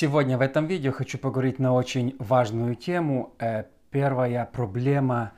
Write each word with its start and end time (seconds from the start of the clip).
Сегодня 0.00 0.38
в 0.38 0.42
этом 0.42 0.66
видео 0.66 0.92
хочу 0.92 1.18
поговорить 1.18 1.58
на 1.58 1.72
очень 1.72 2.14
важную 2.20 2.76
тему. 2.76 3.34
Э, 3.40 3.64
первая 3.90 4.44
проблема 4.44 5.32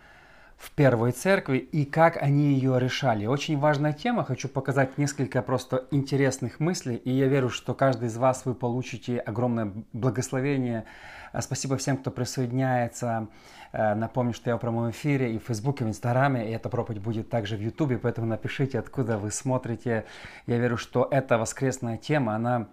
в 0.58 0.70
первой 0.72 1.12
церкви 1.12 1.56
и 1.56 1.86
как 1.86 2.18
они 2.18 2.52
ее 2.52 2.78
решали. 2.78 3.24
Очень 3.24 3.58
важная 3.58 3.94
тема. 3.94 4.22
Хочу 4.22 4.50
показать 4.50 4.98
несколько 4.98 5.40
просто 5.40 5.86
интересных 5.90 6.60
мыслей. 6.60 6.96
И 6.96 7.10
я 7.10 7.26
верю, 7.28 7.48
что 7.48 7.72
каждый 7.72 8.08
из 8.08 8.18
вас 8.18 8.44
вы 8.44 8.52
получите 8.52 9.18
огромное 9.20 9.72
благословение. 9.94 10.84
Э, 11.32 11.40
спасибо 11.40 11.78
всем, 11.78 11.96
кто 11.96 12.10
присоединяется. 12.10 13.28
Э, 13.72 13.94
напомню, 13.94 14.34
что 14.34 14.50
я 14.50 14.58
в 14.58 14.60
прямом 14.60 14.90
эфире 14.90 15.34
и 15.34 15.38
в 15.38 15.44
Фейсбуке, 15.44 15.84
и 15.84 15.86
в 15.86 15.90
Инстаграме, 15.90 16.50
и 16.50 16.52
эта 16.52 16.68
проповедь 16.68 17.00
будет 17.00 17.30
также 17.30 17.56
в 17.56 17.62
Ютубе, 17.62 17.96
поэтому 17.96 18.26
напишите, 18.26 18.78
откуда 18.78 19.16
вы 19.16 19.30
смотрите. 19.30 20.04
Я 20.46 20.58
верю, 20.58 20.76
что 20.76 21.08
эта 21.10 21.38
воскресная 21.38 21.96
тема, 21.96 22.34
она 22.34 22.68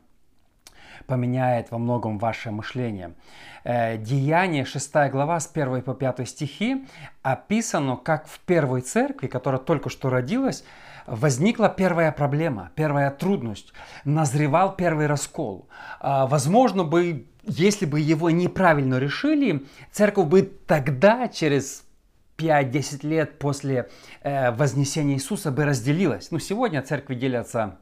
поменяет 1.07 1.71
во 1.71 1.77
многом 1.77 2.19
ваше 2.19 2.51
мышление. 2.51 3.13
Э, 3.63 3.97
Деяние 3.97 4.65
6 4.65 5.09
глава 5.09 5.39
с 5.39 5.49
1 5.51 5.81
по 5.81 5.93
5 5.93 6.27
стихи 6.27 6.85
описано, 7.23 7.95
как 7.95 8.27
в 8.27 8.39
первой 8.39 8.81
церкви, 8.81 9.27
которая 9.27 9.59
только 9.59 9.89
что 9.89 10.09
родилась, 10.09 10.63
возникла 11.07 11.69
первая 11.69 12.11
проблема, 12.11 12.71
первая 12.75 13.09
трудность, 13.09 13.73
назревал 14.03 14.75
первый 14.75 15.07
раскол. 15.07 15.67
А, 15.99 16.27
возможно 16.27 16.83
бы, 16.83 17.25
если 17.43 17.85
бы 17.85 17.99
его 17.99 18.29
неправильно 18.29 18.99
решили, 18.99 19.65
церковь 19.91 20.27
бы 20.27 20.41
тогда, 20.41 21.27
через 21.29 21.83
5-10 22.37 23.07
лет 23.07 23.39
после 23.39 23.89
э, 24.21 24.51
вознесения 24.51 25.15
Иисуса 25.15 25.51
бы 25.51 25.65
разделилась. 25.65 26.29
Ну, 26.31 26.39
сегодня 26.39 26.81
церкви 26.81 27.15
делятся 27.15 27.77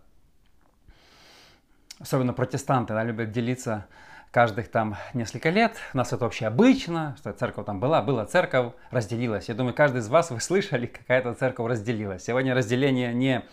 особенно 1.99 2.33
протестанты, 2.33 2.93
да, 2.93 3.03
любят 3.03 3.31
делиться 3.31 3.87
каждых 4.31 4.69
там 4.69 4.97
несколько 5.13 5.49
лет. 5.49 5.77
У 5.93 5.97
нас 5.97 6.11
это 6.11 6.25
вообще 6.25 6.47
обычно, 6.47 7.15
что 7.17 7.31
церковь 7.31 7.65
там 7.65 7.79
была, 7.79 8.01
была 8.01 8.25
церковь, 8.25 8.73
разделилась. 8.91 9.47
Я 9.47 9.55
думаю, 9.55 9.73
каждый 9.73 10.01
из 10.01 10.09
вас, 10.09 10.29
вы 10.29 10.41
слышали, 10.41 10.87
какая-то 10.87 11.33
церковь 11.35 11.69
разделилась. 11.69 12.23
Сегодня 12.25 12.53
разделение 12.53 13.13
не, 13.13 13.45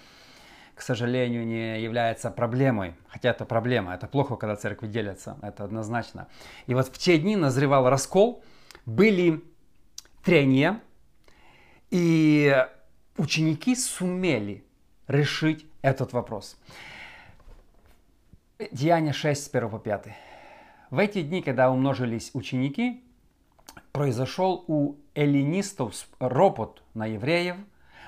к 0.75 0.83
сожалению, 0.83 1.47
не 1.47 1.81
является 1.81 2.33
проблемой. 2.33 2.95
Хотя 3.09 3.31
это 3.31 3.45
проблема, 3.45 3.95
это 3.95 4.09
плохо, 4.09 4.35
когда 4.35 4.57
церкви 4.57 4.89
делятся, 4.89 5.37
это 5.41 5.63
однозначно. 5.63 6.27
И 6.67 6.75
вот 6.75 6.89
в 6.89 6.99
те 6.99 7.17
дни 7.17 7.37
назревал 7.37 7.89
раскол, 7.89 8.43
были 8.85 9.45
трения, 10.25 10.81
и 11.91 12.67
ученики 13.17 13.77
сумели 13.77 14.65
решить 15.07 15.67
этот 15.83 16.13
вопрос. 16.13 16.57
Деяние 18.59 19.13
6 19.13 19.45
с 19.45 19.49
1 19.49 19.69
по 19.71 19.79
5. 19.79 20.07
В 20.91 20.99
эти 20.99 21.23
дни, 21.23 21.43
когда 21.43 21.71
умножились 21.71 22.31
ученики, 22.35 23.03
произошел 23.93 24.65
у 24.69 24.97
эллинистов 25.15 26.07
ропот 26.21 26.83
на 26.95 27.07
евреев 27.07 27.57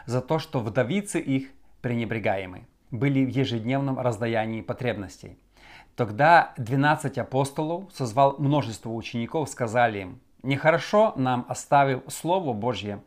за 0.06 0.20
то, 0.20 0.38
что 0.38 0.60
вдовицы 0.60 1.18
их 1.18 1.50
пренебрегаемы, 1.80 2.66
были 2.90 3.24
в 3.24 3.30
ежедневном 3.30 3.98
раздаянии 3.98 4.60
потребностей. 4.60 5.38
Тогда 5.96 6.52
12 6.58 7.18
апостолов 7.18 7.90
созвал 7.92 8.36
множество 8.38 8.90
учеников, 8.90 9.48
сказали 9.48 10.00
им, 10.00 10.20
«Нехорошо 10.42 11.14
нам, 11.16 11.46
оставив 11.48 12.02
Слово 12.08 12.52
Божье, 12.52 13.02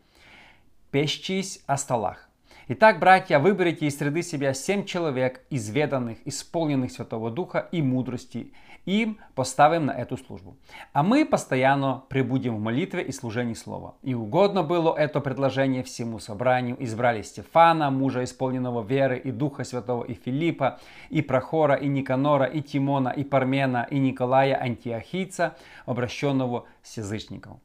пещись 0.91 1.63
о 1.67 1.77
столах, 1.77 2.26
Итак, 2.69 2.99
братья, 2.99 3.39
выберите 3.39 3.85
из 3.85 3.97
среды 3.97 4.21
себя 4.21 4.53
семь 4.53 4.83
человек, 4.83 5.41
изведанных, 5.49 6.17
исполненных 6.25 6.91
Святого 6.91 7.31
Духа 7.31 7.69
и 7.71 7.81
мудрости. 7.81 8.51
Им 8.85 9.19
поставим 9.35 9.85
на 9.85 9.91
эту 9.91 10.17
службу. 10.17 10.57
А 10.91 11.01
мы 11.01 11.25
постоянно 11.25 12.03
прибудем 12.09 12.57
в 12.57 12.59
молитве 12.59 13.03
и 13.03 13.13
служении 13.13 13.53
Слова. 13.53 13.95
И 14.03 14.13
угодно 14.13 14.63
было 14.63 14.93
это 14.93 15.21
предложение 15.21 15.81
всему 15.81 16.19
собранию. 16.19 16.75
Избрали 16.83 17.21
Стефана, 17.21 17.89
мужа 17.89 18.25
исполненного 18.25 18.83
веры 18.83 19.17
и 19.17 19.31
Духа 19.31 19.63
Святого, 19.63 20.03
и 20.03 20.13
Филиппа, 20.13 20.81
и 21.09 21.21
Прохора, 21.21 21.75
и 21.75 21.87
Никанора, 21.87 22.47
и 22.47 22.61
Тимона, 22.61 23.09
и 23.09 23.23
Пармена, 23.23 23.87
и 23.89 23.97
Николая 23.97 24.61
Антиохийца, 24.61 25.55
обращенного 25.85 26.65
с 26.83 26.97
язычником. 26.97 27.61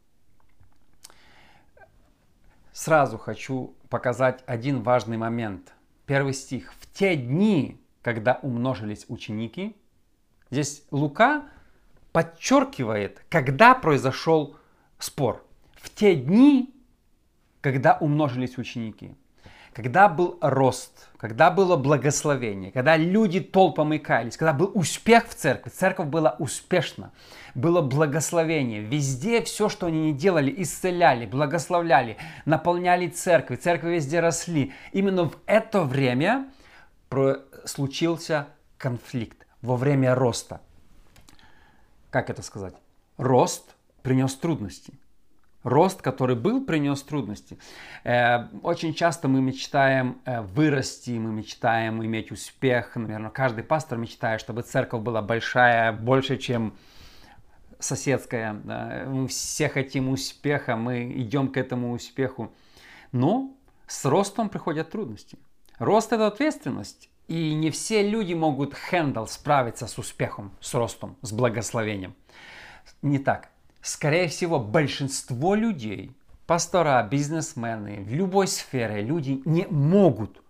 Сразу 2.72 3.18
хочу 3.18 3.74
показать 3.88 4.42
один 4.46 4.82
важный 4.82 5.16
момент. 5.16 5.74
Первый 6.06 6.32
стих. 6.32 6.72
В 6.80 6.92
те 6.92 7.16
дни, 7.16 7.80
когда 8.02 8.38
умножились 8.42 9.04
ученики, 9.08 9.76
здесь 10.50 10.84
Лука 10.90 11.44
подчеркивает, 12.12 13.24
когда 13.28 13.74
произошел 13.74 14.56
спор. 14.98 15.44
В 15.74 15.90
те 15.90 16.14
дни, 16.14 16.74
когда 17.60 17.96
умножились 17.98 18.58
ученики 18.58 19.14
когда 19.72 20.08
был 20.08 20.38
рост, 20.40 21.08
когда 21.16 21.50
было 21.50 21.76
благословение, 21.76 22.70
когда 22.72 22.96
люди 22.96 23.40
толпом 23.40 23.96
икались, 23.96 24.36
когда 24.36 24.52
был 24.52 24.70
успех 24.74 25.28
в 25.28 25.34
церкви, 25.34 25.70
церковь 25.70 26.08
была 26.08 26.36
успешна, 26.38 27.12
было 27.54 27.80
благословение. 27.80 28.82
Везде 28.82 29.42
все, 29.42 29.68
что 29.68 29.86
они 29.86 30.00
не 30.00 30.12
делали, 30.12 30.52
исцеляли, 30.62 31.26
благословляли, 31.26 32.16
наполняли 32.44 33.08
церкви, 33.08 33.56
церкви 33.56 33.94
везде 33.94 34.20
росли. 34.20 34.72
Именно 34.92 35.30
в 35.30 35.38
это 35.46 35.82
время 35.82 36.50
случился 37.64 38.48
конфликт, 38.76 39.46
во 39.60 39.76
время 39.76 40.14
роста. 40.14 40.60
Как 42.10 42.28
это 42.30 42.42
сказать? 42.42 42.74
Рост 43.16 43.74
принес 44.02 44.34
трудности. 44.34 44.92
Рост, 45.62 46.02
который 46.02 46.34
был, 46.34 46.64
принес 46.64 47.02
трудности. 47.02 47.56
Э, 48.02 48.48
очень 48.62 48.94
часто 48.94 49.28
мы 49.28 49.40
мечтаем 49.40 50.20
э, 50.24 50.40
вырасти, 50.40 51.12
мы 51.12 51.30
мечтаем 51.30 52.04
иметь 52.04 52.32
успех. 52.32 52.96
Наверное, 52.96 53.30
каждый 53.30 53.62
пастор 53.62 53.98
мечтает, 53.98 54.40
чтобы 54.40 54.62
церковь 54.62 55.02
была 55.02 55.22
большая, 55.22 55.92
больше, 55.92 56.36
чем 56.36 56.74
соседская. 57.78 58.52
Мы 59.06 59.28
все 59.28 59.68
хотим 59.68 60.08
успеха, 60.08 60.76
мы 60.76 61.12
идем 61.12 61.48
к 61.48 61.56
этому 61.56 61.92
успеху. 61.92 62.52
Но 63.12 63.56
с 63.86 64.04
ростом 64.04 64.48
приходят 64.48 64.90
трудности. 64.90 65.38
Рост– 65.78 66.12
это 66.14 66.26
ответственность. 66.26 67.08
И 67.28 67.54
не 67.54 67.70
все 67.70 68.08
люди 68.08 68.34
могут 68.34 68.74
хендл 68.74 69.26
справиться 69.26 69.86
с 69.86 69.96
успехом, 69.96 70.52
с 70.60 70.74
ростом, 70.74 71.16
с 71.22 71.32
благословением. 71.32 72.14
Не 73.00 73.18
так 73.18 73.51
скорее 73.82 74.28
всего, 74.28 74.58
большинство 74.58 75.54
людей, 75.54 76.12
пастора, 76.46 77.06
бизнесмены, 77.10 78.02
в 78.02 78.14
любой 78.14 78.46
сфере 78.46 79.02
люди 79.02 79.42
не 79.44 79.66
могут 79.68 80.42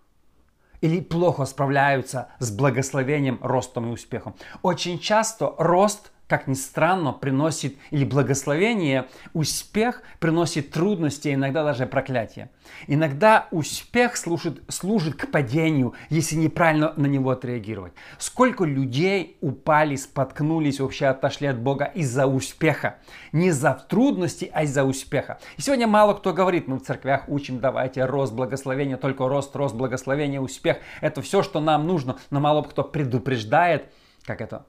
или 0.80 1.00
плохо 1.00 1.44
справляются 1.46 2.28
с 2.38 2.50
благословением, 2.50 3.38
ростом 3.42 3.88
и 3.88 3.92
успехом. 3.92 4.34
Очень 4.62 4.98
часто 4.98 5.54
рост 5.58 6.11
как 6.32 6.46
ни 6.46 6.54
странно, 6.54 7.12
приносит 7.12 7.76
или 7.90 8.06
благословение, 8.06 9.06
успех 9.34 10.02
приносит 10.18 10.70
трудности, 10.70 11.34
иногда 11.34 11.62
даже 11.62 11.84
проклятие. 11.84 12.48
Иногда 12.86 13.48
успех 13.50 14.16
служит, 14.16 14.62
служит 14.68 15.14
к 15.14 15.30
падению, 15.30 15.92
если 16.08 16.36
неправильно 16.36 16.94
на 16.96 17.04
него 17.04 17.32
отреагировать. 17.32 17.92
Сколько 18.16 18.64
людей 18.64 19.36
упали, 19.42 19.94
споткнулись, 19.94 20.80
вообще 20.80 21.08
отошли 21.08 21.48
от 21.48 21.58
Бога 21.58 21.84
из-за 21.84 22.26
успеха. 22.26 22.96
Не 23.32 23.50
за 23.50 23.74
трудности, 23.74 24.50
а 24.54 24.62
из-за 24.62 24.84
успеха. 24.84 25.38
И 25.58 25.60
сегодня 25.60 25.86
мало 25.86 26.14
кто 26.14 26.32
говорит, 26.32 26.66
мы 26.66 26.78
в 26.78 26.82
церквях 26.82 27.28
учим, 27.28 27.60
давайте 27.60 28.06
рост 28.06 28.32
благословения, 28.32 28.96
только 28.96 29.28
рост, 29.28 29.54
рост 29.54 29.74
благословения, 29.74 30.40
успех. 30.40 30.78
Это 31.02 31.20
все, 31.20 31.42
что 31.42 31.60
нам 31.60 31.86
нужно, 31.86 32.16
но 32.30 32.40
мало 32.40 32.62
кто 32.62 32.82
предупреждает, 32.84 33.92
как 34.24 34.40
это 34.40 34.64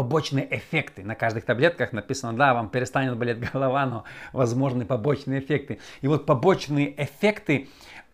побочные 0.00 0.48
эффекты. 0.56 1.02
На 1.04 1.14
каждых 1.14 1.44
таблетках 1.44 1.92
написано, 1.92 2.32
да, 2.32 2.54
вам 2.54 2.70
перестанет 2.70 3.18
болеть 3.18 3.38
голова, 3.52 3.84
но 3.84 4.04
возможны 4.32 4.86
побочные 4.86 5.40
эффекты. 5.40 5.78
И 6.00 6.08
вот 6.08 6.24
побочные 6.24 6.94
эффекты 6.96 7.68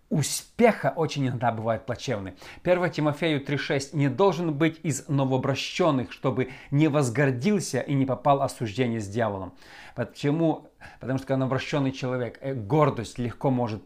успеха 0.08 0.92
очень 0.96 1.28
иногда 1.28 1.52
бывают 1.52 1.86
плачевны. 1.86 2.34
1 2.64 2.90
Тимофею 2.90 3.40
3.6 3.40 3.90
не 3.92 4.08
должен 4.08 4.52
быть 4.52 4.80
из 4.82 5.06
новообращенных, 5.06 6.10
чтобы 6.10 6.50
не 6.72 6.88
возгордился 6.88 7.78
и 7.78 7.94
не 7.94 8.04
попал 8.04 8.42
осуждение 8.42 8.98
с 8.98 9.06
дьяволом. 9.06 9.54
Почему? 9.94 10.72
Потому 10.98 11.18
что 11.20 11.28
когда 11.28 11.38
новообращенный 11.38 11.92
человек, 11.92 12.38
э, 12.40 12.52
гордость 12.52 13.20
легко 13.20 13.50
может 13.50 13.84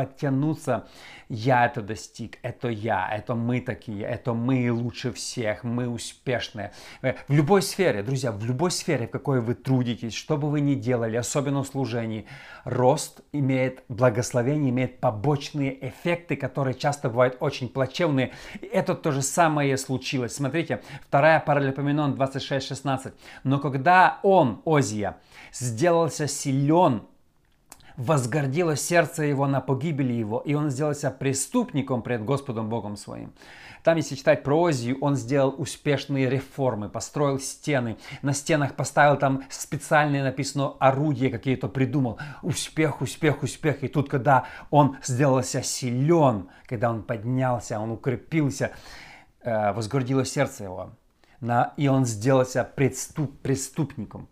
подтянуться. 0.00 0.86
Я 1.28 1.66
это 1.66 1.82
достиг, 1.82 2.38
это 2.42 2.68
я, 2.68 3.06
это 3.12 3.34
мы 3.34 3.60
такие, 3.60 4.02
это 4.02 4.32
мы 4.32 4.72
лучше 4.72 5.12
всех, 5.12 5.62
мы 5.62 5.88
успешные. 5.88 6.72
Э, 7.02 7.14
в 7.28 7.32
любой 7.34 7.60
сфере, 7.60 8.02
друзья, 8.02 8.32
в 8.32 8.42
любой 8.44 8.70
сфере, 8.70 9.06
в 9.06 9.10
какой 9.10 9.40
вы 9.40 9.54
трудитесь, 9.54 10.14
что 10.14 10.38
бы 10.38 10.50
вы 10.50 10.60
ни 10.62 10.74
делали, 10.74 11.16
особенно 11.16 11.62
в 11.62 11.66
служении, 11.66 12.26
рост 12.64 13.20
имеет, 13.32 13.84
благословение 13.88 14.70
имеет 14.70 15.00
побочные 15.00 15.88
эффекты, 15.88 16.34
которые 16.34 16.74
часто 16.74 17.10
бывают 17.10 17.36
очень 17.40 17.68
плачевные. 17.68 18.32
И 18.62 18.66
это 18.66 18.94
то 18.94 19.12
же 19.12 19.20
самое 19.20 19.76
случилось. 19.76 20.34
Смотрите, 20.34 20.80
вторая 21.06 21.40
паралипоменон 21.40 22.14
26.16. 22.14 23.12
Но 23.44 23.58
когда 23.58 24.18
он, 24.22 24.62
Озия, 24.64 25.18
сделался 25.52 26.26
силен 26.26 27.02
возгордило 28.00 28.76
сердце 28.76 29.24
его 29.24 29.46
на 29.46 29.60
погибели 29.60 30.14
его, 30.14 30.40
и 30.40 30.54
он 30.54 30.70
сделался 30.70 31.10
преступником 31.10 32.02
пред 32.02 32.24
Господом 32.24 32.70
Богом 32.70 32.96
своим. 32.96 33.32
Там, 33.82 33.96
если 33.96 34.14
читать 34.14 34.42
про 34.42 34.58
Озию, 34.58 34.98
он 35.00 35.16
сделал 35.16 35.54
успешные 35.56 36.28
реформы, 36.28 36.88
построил 36.88 37.38
стены, 37.38 37.98
на 38.22 38.32
стенах 38.32 38.74
поставил 38.74 39.18
там 39.18 39.44
специальные 39.50 40.22
написано 40.22 40.74
орудия 40.78 41.30
какие-то 41.30 41.68
придумал. 41.68 42.18
Успех, 42.42 43.00
успех, 43.02 43.42
успех. 43.42 43.82
И 43.82 43.88
тут, 43.88 44.08
когда 44.08 44.44
он 44.70 44.96
сделался 45.02 45.62
силен, 45.62 46.48
когда 46.66 46.90
он 46.90 47.02
поднялся, 47.02 47.78
он 47.78 47.90
укрепился, 47.90 48.72
э, 49.42 49.72
возгордило 49.72 50.24
сердце 50.24 50.64
его, 50.64 50.90
и 51.76 51.88
он 51.88 52.04
сделался 52.04 52.64
преступ, 52.64 53.38
преступником. 53.40 54.28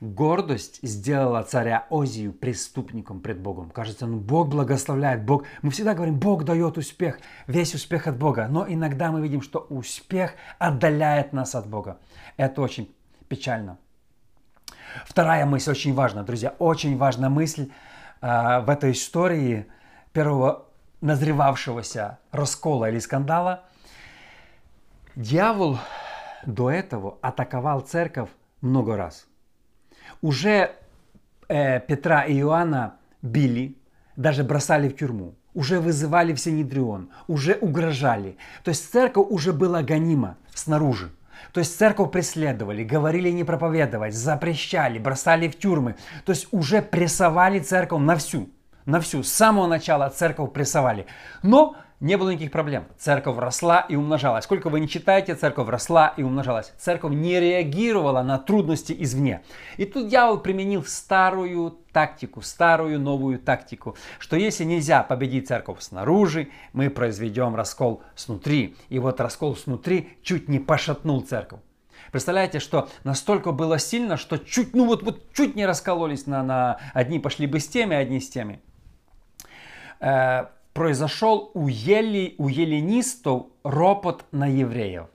Гордость 0.00 0.78
сделала 0.82 1.42
царя 1.42 1.86
Озию 1.90 2.32
преступником 2.32 3.20
пред 3.20 3.38
Богом. 3.38 3.70
Кажется, 3.70 4.06
ну 4.06 4.16
Бог 4.16 4.48
благословляет, 4.48 5.24
Бог. 5.24 5.44
Мы 5.60 5.70
всегда 5.70 5.92
говорим, 5.92 6.18
Бог 6.18 6.44
дает 6.44 6.78
успех, 6.78 7.20
весь 7.46 7.74
успех 7.74 8.06
от 8.06 8.16
Бога. 8.16 8.48
Но 8.48 8.66
иногда 8.66 9.10
мы 9.12 9.20
видим, 9.20 9.42
что 9.42 9.58
успех 9.68 10.32
отдаляет 10.58 11.34
нас 11.34 11.54
от 11.54 11.66
Бога. 11.66 11.98
Это 12.38 12.62
очень 12.62 12.90
печально. 13.28 13.76
Вторая 15.04 15.44
мысль 15.44 15.70
очень 15.70 15.94
важна, 15.94 16.22
друзья, 16.22 16.54
очень 16.58 16.96
важная 16.96 17.28
мысль 17.28 17.70
э, 18.22 18.60
в 18.60 18.70
этой 18.70 18.92
истории 18.92 19.66
первого 20.12 20.66
назревавшегося 21.02 22.18
раскола 22.32 22.88
или 22.88 22.98
скандала. 22.98 23.64
Дьявол 25.14 25.78
до 26.46 26.70
этого 26.70 27.18
атаковал 27.20 27.80
церковь 27.80 28.30
много 28.62 28.96
раз. 28.96 29.29
Уже 30.22 30.72
э, 31.48 31.80
Петра 31.80 32.24
и 32.24 32.38
Иоанна 32.40 32.96
били, 33.22 33.76
даже 34.16 34.44
бросали 34.44 34.88
в 34.88 34.96
тюрьму, 34.96 35.34
уже 35.54 35.80
вызывали 35.80 36.32
в 36.34 36.40
Синедрион, 36.40 37.10
уже 37.26 37.54
угрожали. 37.54 38.36
То 38.64 38.70
есть 38.70 38.90
церковь 38.90 39.26
уже 39.30 39.52
была 39.52 39.82
гонима 39.82 40.36
снаружи. 40.54 41.10
То 41.52 41.60
есть 41.60 41.76
церковь 41.78 42.10
преследовали, 42.10 42.84
говорили 42.84 43.30
не 43.30 43.44
проповедовать, 43.44 44.14
запрещали, 44.14 44.98
бросали 44.98 45.48
в 45.48 45.58
тюрьмы. 45.58 45.96
То 46.24 46.32
есть 46.32 46.48
уже 46.50 46.82
прессовали 46.82 47.58
церковь 47.60 48.00
на 48.02 48.16
всю. 48.16 48.50
На 48.84 49.00
всю. 49.00 49.22
С 49.22 49.32
самого 49.32 49.66
начала 49.66 50.08
церковь 50.10 50.52
прессовали. 50.52 51.06
Но 51.42 51.76
не 52.00 52.16
было 52.16 52.30
никаких 52.30 52.50
проблем. 52.50 52.86
Церковь 52.98 53.36
росла 53.38 53.80
и 53.80 53.94
умножалась. 53.94 54.44
Сколько 54.44 54.70
вы 54.70 54.80
не 54.80 54.88
читаете, 54.88 55.34
церковь 55.34 55.68
росла 55.68 56.14
и 56.16 56.22
умножалась. 56.22 56.72
Церковь 56.78 57.12
не 57.12 57.38
реагировала 57.38 58.22
на 58.22 58.38
трудности 58.38 58.96
извне. 58.98 59.42
И 59.76 59.84
тут 59.84 60.08
дьявол 60.08 60.38
применил 60.38 60.84
старую 60.84 61.78
тактику, 61.92 62.40
старую 62.40 62.98
новую 62.98 63.38
тактику, 63.38 63.96
что 64.18 64.36
если 64.36 64.64
нельзя 64.64 65.02
победить 65.02 65.48
церковь 65.48 65.80
снаружи, 65.80 66.48
мы 66.72 66.88
произведем 66.88 67.54
раскол 67.54 68.02
снутри. 68.14 68.76
И 68.88 68.98
вот 68.98 69.20
раскол 69.20 69.54
снутри 69.54 70.16
чуть 70.22 70.48
не 70.48 70.58
пошатнул 70.58 71.20
церковь. 71.20 71.60
Представляете, 72.12 72.60
что 72.60 72.88
настолько 73.04 73.52
было 73.52 73.78
сильно, 73.78 74.16
что 74.16 74.38
чуть, 74.38 74.74
ну 74.74 74.86
вот, 74.86 75.02
вот 75.02 75.32
чуть 75.32 75.54
не 75.54 75.66
раскололись 75.66 76.26
на, 76.26 76.42
на 76.42 76.78
одни 76.94 77.18
пошли 77.20 77.46
бы 77.46 77.60
с 77.60 77.68
теми, 77.68 77.94
одни 77.94 78.20
с 78.20 78.28
теми 78.28 78.60
э, 80.00 80.46
произошел 80.72 81.50
у, 81.54 81.68
ели, 81.68 82.34
у 82.38 82.48
еленистов 82.48 83.46
ропот 83.64 84.24
на 84.32 84.46
евреев. 84.46 85.06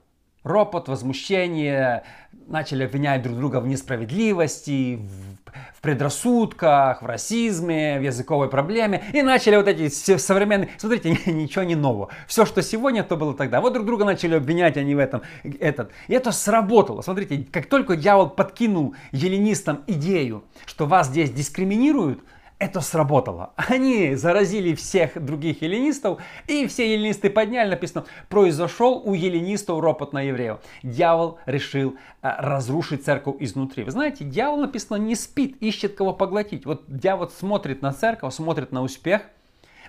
Ропот, 0.42 0.88
возмущение, 0.88 2.04
начали 2.46 2.84
обвинять 2.84 3.22
друг 3.22 3.36
друга 3.36 3.60
в 3.60 3.66
несправедливости, 3.66 4.96
в, 4.96 5.76
в 5.76 5.80
предрассудках, 5.80 7.02
в 7.02 7.06
расизме, 7.06 7.98
в 7.98 8.02
языковой 8.02 8.48
проблеме. 8.48 9.02
И 9.12 9.22
начали 9.22 9.56
вот 9.56 9.66
эти 9.66 9.88
современные... 9.88 10.70
Смотрите, 10.78 11.10
ничего 11.32 11.64
не 11.64 11.74
нового. 11.74 12.10
Все, 12.28 12.46
что 12.46 12.62
сегодня, 12.62 13.02
то 13.02 13.16
было 13.16 13.34
тогда. 13.34 13.60
Вот 13.60 13.72
друг 13.72 13.86
друга 13.86 14.04
начали 14.04 14.36
обвинять, 14.36 14.76
они 14.76 14.94
в 14.94 14.98
этом. 14.98 15.22
Этот. 15.42 15.90
И 16.06 16.14
это 16.14 16.30
сработало. 16.30 17.02
Смотрите, 17.02 17.44
как 17.50 17.66
только 17.66 17.96
дьявол 17.96 18.30
подкинул 18.30 18.94
еленистам 19.10 19.82
идею, 19.88 20.44
что 20.64 20.86
вас 20.86 21.08
здесь 21.08 21.32
дискриминируют, 21.32 22.20
это 22.58 22.80
сработало. 22.80 23.52
Они 23.56 24.14
заразили 24.14 24.74
всех 24.74 25.22
других 25.22 25.62
эллинистов, 25.62 26.20
и 26.46 26.66
все 26.66 26.94
эллинисты 26.94 27.28
подняли, 27.28 27.70
написано, 27.70 28.06
произошел 28.28 29.02
у 29.04 29.14
эллинистов 29.14 29.80
ропот 29.80 30.12
на 30.12 30.22
евреев. 30.22 30.58
Дьявол 30.82 31.38
решил 31.44 31.96
а, 32.22 32.40
разрушить 32.40 33.04
церковь 33.04 33.36
изнутри. 33.40 33.84
Вы 33.84 33.90
знаете, 33.90 34.24
дьявол, 34.24 34.58
написано, 34.58 34.96
не 34.96 35.14
спит, 35.14 35.56
ищет 35.60 35.94
кого 35.94 36.12
поглотить. 36.14 36.64
Вот 36.64 36.84
дьявол 36.88 37.28
смотрит 37.28 37.82
на 37.82 37.92
церковь, 37.92 38.34
смотрит 38.34 38.72
на 38.72 38.82
успех. 38.82 39.22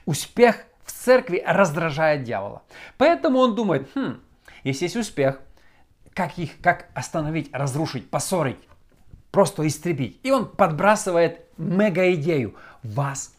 Успех 0.05 0.65
в 0.83 0.91
церкви 0.91 1.43
раздражает 1.45 2.23
дьявола. 2.23 2.63
Поэтому 2.97 3.39
он 3.39 3.55
думает, 3.55 3.89
хм, 3.95 4.19
если 4.63 4.85
есть 4.85 4.95
успех, 4.97 5.39
как 6.13 6.37
их, 6.37 6.59
как 6.61 6.87
остановить, 6.95 7.49
разрушить, 7.53 8.09
поссорить, 8.09 8.57
просто 9.37 9.67
истребить. 9.67 10.19
И 10.23 10.31
он 10.31 10.49
подбрасывает 10.49 11.41
мега-идею. 11.59 12.55
Вас 12.81 13.35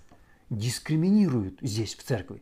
дискриминируют 0.49 1.59
здесь, 1.61 1.97
в 1.97 2.05
церкви. 2.05 2.41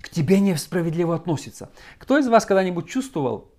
К 0.00 0.08
тебе 0.08 0.38
несправедливо 0.38 1.16
относятся. 1.16 1.72
Кто 1.98 2.18
из 2.18 2.28
вас 2.28 2.46
когда-нибудь 2.46 2.88
чувствовал, 2.88 3.50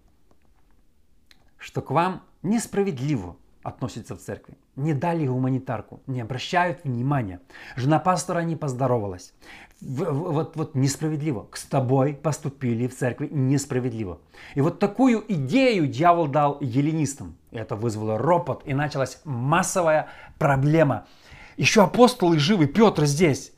что 1.57 1.81
к 1.81 1.91
вам 1.91 2.23
несправедливо 2.43 3.35
относятся 3.65 4.15
в 4.15 4.19
церкви? 4.19 4.55
Не 4.75 4.93
дали 4.93 5.27
гуманитарку, 5.27 6.01
не 6.07 6.21
обращают 6.21 6.83
внимания. 6.83 7.39
Жена 7.75 7.99
пастора 7.99 8.39
не 8.39 8.55
поздоровалась. 8.55 9.33
Вот, 9.81 10.55
вот 10.55 10.75
несправедливо. 10.75 11.47
С 11.53 11.63
тобой 11.63 12.13
поступили 12.13 12.87
в 12.87 12.95
церкви 12.95 13.27
несправедливо. 13.31 14.19
И 14.55 14.61
вот 14.61 14.79
такую 14.79 15.23
идею 15.27 15.87
дьявол 15.87 16.27
дал 16.27 16.57
еленистам. 16.61 17.35
Это 17.51 17.75
вызвало 17.75 18.17
ропот 18.17 18.63
и 18.65 18.73
началась 18.73 19.19
массовая 19.25 20.07
проблема– 20.37 21.07
еще 21.57 21.83
апостолы 21.83 22.37
живы, 22.37 22.67
Петр 22.67 23.05
здесь. 23.05 23.53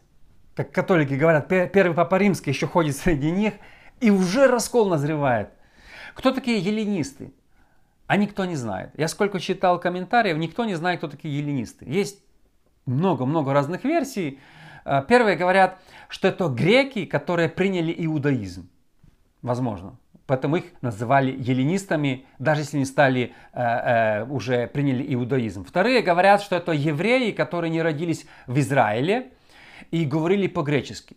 Как 0.54 0.72
католики 0.72 1.14
говорят, 1.14 1.48
первый 1.48 1.96
папа 1.96 2.16
римский 2.16 2.52
еще 2.52 2.68
ходит 2.68 2.96
среди 2.96 3.32
них, 3.32 3.54
и 4.00 4.12
уже 4.12 4.48
раскол 4.48 4.88
назревает. 4.88 5.50
Кто 6.14 6.32
такие 6.32 6.60
еленисты? 6.60 7.34
А 8.08 8.18
никто 8.18 8.46
не 8.46 8.56
знает. 8.56 8.92
Я 8.98 9.08
сколько 9.08 9.40
читал 9.40 9.80
комментариев, 9.80 10.38
никто 10.38 10.66
не 10.66 10.76
знает, 10.76 11.00
кто 11.00 11.10
такие 11.10 11.38
еленисты. 11.38 11.86
Есть 11.86 12.24
много-много 12.86 13.54
разных 13.54 13.84
версий. 13.84 14.40
А, 14.86 15.02
первые 15.02 15.36
говорят, 15.36 15.80
что 16.08 16.30
это 16.30 16.48
греки, 16.48 17.06
которые 17.06 17.50
приняли 17.50 17.94
иудаизм. 17.98 18.70
Возможно. 19.42 19.98
Поэтому 20.26 20.58
их 20.58 20.66
называли 20.82 21.32
еленистами, 21.32 22.26
даже 22.38 22.62
если 22.62 22.78
не 22.78 22.86
стали, 22.86 23.34
э, 23.54 23.62
э, 23.62 24.26
уже 24.26 24.68
приняли 24.68 25.14
иудаизм. 25.14 25.64
Вторые 25.64 26.02
говорят, 26.02 26.42
что 26.42 26.58
это 26.58 26.74
евреи, 26.74 27.32
которые 27.32 27.72
не 27.72 27.82
родились 27.82 28.26
в 28.46 28.60
Израиле 28.60 29.32
и 29.90 30.04
говорили 30.04 30.48
по-гречески. 30.48 31.16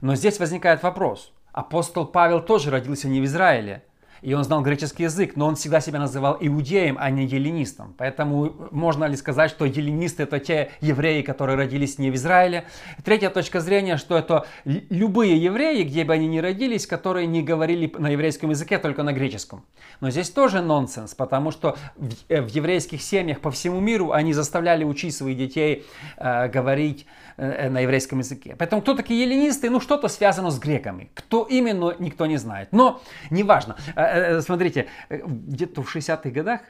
Но 0.00 0.14
здесь 0.14 0.40
возникает 0.40 0.82
вопрос. 0.82 1.34
Апостол 1.52 2.06
Павел 2.06 2.40
тоже 2.40 2.70
родился 2.70 3.08
не 3.08 3.20
в 3.20 3.24
Израиле, 3.26 3.84
и 4.22 4.34
он 4.34 4.44
знал 4.44 4.62
греческий 4.62 5.04
язык, 5.04 5.36
но 5.36 5.46
он 5.46 5.56
всегда 5.56 5.80
себя 5.80 5.98
называл 5.98 6.36
иудеем, 6.40 6.96
а 6.98 7.10
не 7.10 7.26
еленистом. 7.26 7.94
Поэтому 7.96 8.68
можно 8.70 9.04
ли 9.04 9.16
сказать, 9.16 9.50
что 9.50 9.64
еленисты 9.64 10.24
это 10.24 10.38
те 10.38 10.70
евреи, 10.80 11.22
которые 11.22 11.56
родились 11.56 11.98
не 11.98 12.10
в 12.10 12.14
Израиле? 12.14 12.64
Третья 13.04 13.30
точка 13.30 13.60
зрения, 13.60 13.96
что 13.96 14.16
это 14.16 14.46
любые 14.64 15.36
евреи, 15.36 15.82
где 15.82 16.04
бы 16.04 16.14
они 16.14 16.28
ни 16.28 16.38
родились, 16.38 16.86
которые 16.86 17.26
не 17.26 17.42
говорили 17.42 17.92
на 17.98 18.08
еврейском 18.08 18.50
языке, 18.50 18.78
только 18.78 19.02
на 19.02 19.12
греческом. 19.12 19.64
Но 20.00 20.10
здесь 20.10 20.30
тоже 20.30 20.62
нонсенс, 20.62 21.14
потому 21.14 21.50
что 21.50 21.76
в, 21.96 22.12
э, 22.28 22.40
в 22.40 22.48
еврейских 22.48 23.02
семьях 23.02 23.40
по 23.40 23.50
всему 23.50 23.80
миру 23.80 24.12
они 24.12 24.32
заставляли 24.32 24.84
учить 24.84 25.14
своих 25.14 25.36
детей 25.36 25.86
э, 26.16 26.48
говорить 26.48 27.06
э, 27.36 27.68
на 27.68 27.80
еврейском 27.80 28.18
языке. 28.18 28.56
Поэтому 28.58 28.82
кто 28.82 28.94
такие 28.94 29.22
еленисты? 29.22 29.70
Ну 29.70 29.80
что-то 29.80 30.08
связано 30.08 30.50
с 30.50 30.58
греками. 30.58 31.10
Кто 31.14 31.44
именно, 31.44 31.94
никто 31.98 32.26
не 32.26 32.36
знает. 32.36 32.68
Но 32.72 33.00
неважно. 33.30 33.76
Э, 33.96 34.07
смотрите, 34.40 34.86
э, 35.08 35.20
где-то 35.26 35.82
в 35.82 35.94
60-х 35.96 36.30
годах 36.30 36.60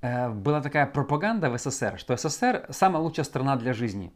э, 0.00 0.28
была 0.30 0.60
такая 0.60 0.86
пропаганда 0.86 1.50
в 1.50 1.58
СССР, 1.58 1.98
что 1.98 2.16
СССР 2.16 2.66
самая 2.70 3.02
лучшая 3.02 3.24
страна 3.24 3.56
для 3.56 3.72
жизни. 3.72 4.12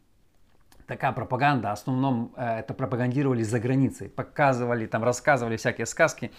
такая 0.86 1.12
пропаганда, 1.12 1.68
в 1.70 1.72
основном 1.72 2.32
э, 2.36 2.60
это 2.60 2.74
пропагандировали 2.74 3.42
за 3.42 3.58
границей, 3.58 4.08
показывали, 4.08 4.86
там 4.86 5.02
рассказывали 5.04 5.56
всякие 5.56 5.86
сказки. 5.86 6.30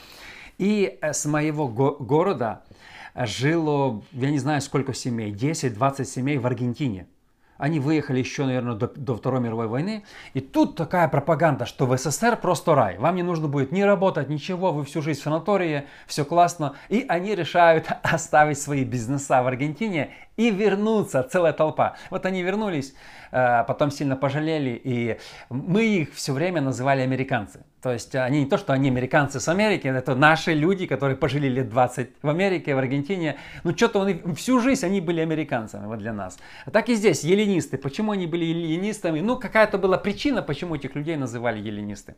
И 0.57 0.97
э, 1.01 1.13
с 1.13 1.25
моего 1.25 1.67
го- 1.67 1.97
города 1.99 2.61
жило, 3.15 4.03
я 4.11 4.29
не 4.31 4.39
знаю 4.39 4.61
сколько 4.61 4.93
семей, 4.93 5.33
10-20 5.33 6.05
семей 6.05 6.37
в 6.37 6.45
Аргентине. 6.45 7.07
Они 7.57 7.79
выехали 7.79 8.19
еще, 8.19 8.45
наверное, 8.45 8.75
до, 8.75 8.87
до 8.87 9.15
Второй 9.15 9.41
мировой 9.41 9.67
войны. 9.67 10.03
И 10.33 10.39
тут 10.39 10.75
такая 10.75 11.07
пропаганда, 11.07 11.65
что 11.65 11.85
в 11.85 11.97
СССР 11.97 12.37
просто 12.37 12.75
рай. 12.75 12.97
Вам 12.97 13.15
не 13.15 13.23
нужно 13.23 13.47
будет 13.47 13.71
ни 13.71 13.81
работать, 13.81 14.29
ничего, 14.29 14.71
вы 14.71 14.85
всю 14.85 15.01
жизнь 15.01 15.19
в 15.19 15.23
санатории, 15.23 15.87
все 16.05 16.25
классно. 16.25 16.75
И 16.89 17.05
они 17.07 17.35
решают 17.35 17.87
оставить 18.03 18.59
свои 18.59 18.83
бизнеса 18.83 19.41
в 19.41 19.47
Аргентине 19.47 20.11
и 20.37 20.51
вернуться, 20.51 21.23
целая 21.23 21.53
толпа. 21.53 21.95
Вот 22.09 22.25
они 22.25 22.43
вернулись, 22.43 22.93
э, 23.31 23.63
потом 23.67 23.91
сильно 23.91 24.15
пожалели, 24.15 24.79
и 24.83 25.17
мы 25.49 25.85
их 25.85 26.13
все 26.13 26.33
время 26.33 26.61
называли 26.61 27.01
американцы. 27.01 27.63
То 27.81 27.91
есть 27.93 28.15
они 28.15 28.39
не 28.39 28.45
то, 28.47 28.57
что 28.57 28.73
они 28.73 28.89
американцы 28.89 29.39
с 29.39 29.47
Америки, 29.47 29.87
это 29.87 30.15
наши 30.15 30.53
люди, 30.53 30.87
которые 30.87 31.15
пожили 31.15 31.47
лет 31.47 31.69
20 31.69 32.09
в 32.23 32.29
Америке, 32.29 32.73
в 32.73 32.77
Аргентине. 32.79 33.37
Ну 33.63 33.75
что-то 33.75 34.01
они, 34.01 34.21
всю 34.35 34.59
жизнь 34.59 34.85
они 34.85 34.99
были 34.99 35.21
американцами 35.21 35.85
вот 35.85 35.99
для 35.99 36.11
нас. 36.11 36.39
А 36.65 36.71
так 36.71 36.89
и 36.89 36.95
здесь, 36.95 37.23
еленисты. 37.23 37.77
Почему 37.77 38.13
они 38.13 38.25
были 38.25 38.45
еленистами? 38.45 39.19
Ну 39.19 39.37
какая-то 39.37 39.77
была 39.77 39.97
причина, 39.97 40.41
почему 40.41 40.75
этих 40.75 40.95
людей 40.95 41.17
называли 41.17 41.59
еленисты. 41.59 42.15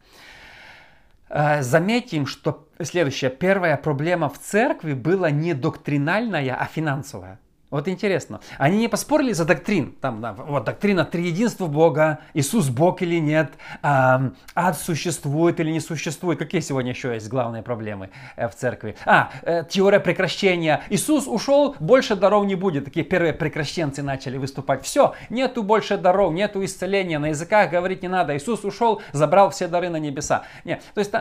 Э, 1.30 1.62
заметим, 1.62 2.26
что 2.26 2.68
следующая, 2.82 3.30
первая 3.30 3.76
проблема 3.76 4.30
в 4.30 4.40
церкви 4.40 4.94
была 4.94 5.30
не 5.30 5.54
доктринальная, 5.54 6.56
а 6.56 6.66
финансовая. 6.66 7.38
Вот 7.70 7.88
интересно. 7.88 8.42
Они 8.58 8.80
не 8.80 8.88
поспорили 8.88 9.32
за 9.32 9.46
доктрин. 9.46 9.94
Там, 10.02 10.22
да, 10.22 10.34
вот 10.34 10.64
доктрина 10.64 11.06
триединства 11.06 11.68
Бога, 11.68 12.20
Иисус 12.34 12.68
Бог 12.70 13.04
или 13.04 13.20
нет, 13.20 13.54
а, 13.84 14.32
ад 14.56 14.78
существует 14.78 15.60
или 15.60 15.70
не 15.70 15.80
существует. 15.80 16.40
Какие 16.40 16.62
сегодня 16.62 16.92
еще 16.92 17.14
есть 17.14 17.30
главные 17.30 17.62
проблемы 17.62 18.10
э, 18.36 18.48
в 18.48 18.56
церкви? 18.56 18.96
А, 19.06 19.30
э, 19.44 19.64
теория 19.70 20.00
прекращения. 20.00 20.82
Иисус 20.90 21.28
ушел, 21.28 21.76
больше 21.80 22.16
даров 22.16 22.46
не 22.46 22.56
будет. 22.56 22.86
Такие 22.86 23.06
первые 23.06 23.34
прекращенцы 23.34 24.02
начали 24.02 24.38
выступать. 24.38 24.84
Все, 24.84 25.14
нету 25.30 25.62
больше 25.62 25.98
даров, 25.98 26.34
нету 26.34 26.66
исцеления, 26.66 27.20
на 27.20 27.28
языках 27.28 27.70
говорить 27.70 28.02
не 28.02 28.08
надо. 28.08 28.36
Иисус 28.36 28.64
ушел, 28.64 29.02
забрал 29.12 29.52
все 29.52 29.68
дары 29.68 29.90
на 29.90 29.98
небеса. 29.98 30.44
Нет, 30.64 30.82
то 30.96 31.00
есть, 31.02 31.12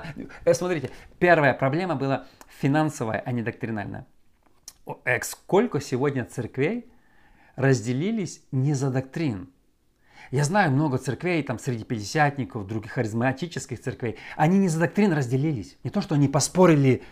э, 0.45 0.55
смотрите, 0.55 0.91
первая 1.19 1.53
проблема 1.53 1.95
была 1.95 2.25
финансовая, 2.59 3.23
а 3.27 3.33
не 3.33 3.43
доктринальная 3.43 4.07
сколько 5.25 5.81
сегодня 5.81 6.25
церквей 6.25 6.91
разделились 7.57 8.43
не 8.53 8.75
за 8.75 8.91
доктрин. 8.91 9.51
Я 10.31 10.45
знаю 10.45 10.73
много 10.73 10.99
церквей, 10.99 11.43
там 11.43 11.59
среди 11.59 11.85
пятидесятников, 11.85 12.67
других 12.67 12.93
харизматических 12.93 13.81
церквей. 13.81 14.17
Они 14.37 14.59
не 14.59 14.69
за 14.69 14.81
доктрин 14.81 15.13
разделились. 15.13 15.79
Не 15.85 15.91
то, 15.91 16.01
что 16.01 16.15
они 16.15 16.29
поспорили 16.29 17.03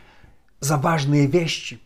за 0.61 0.77
важные 0.77 1.27
вещи. 1.27 1.81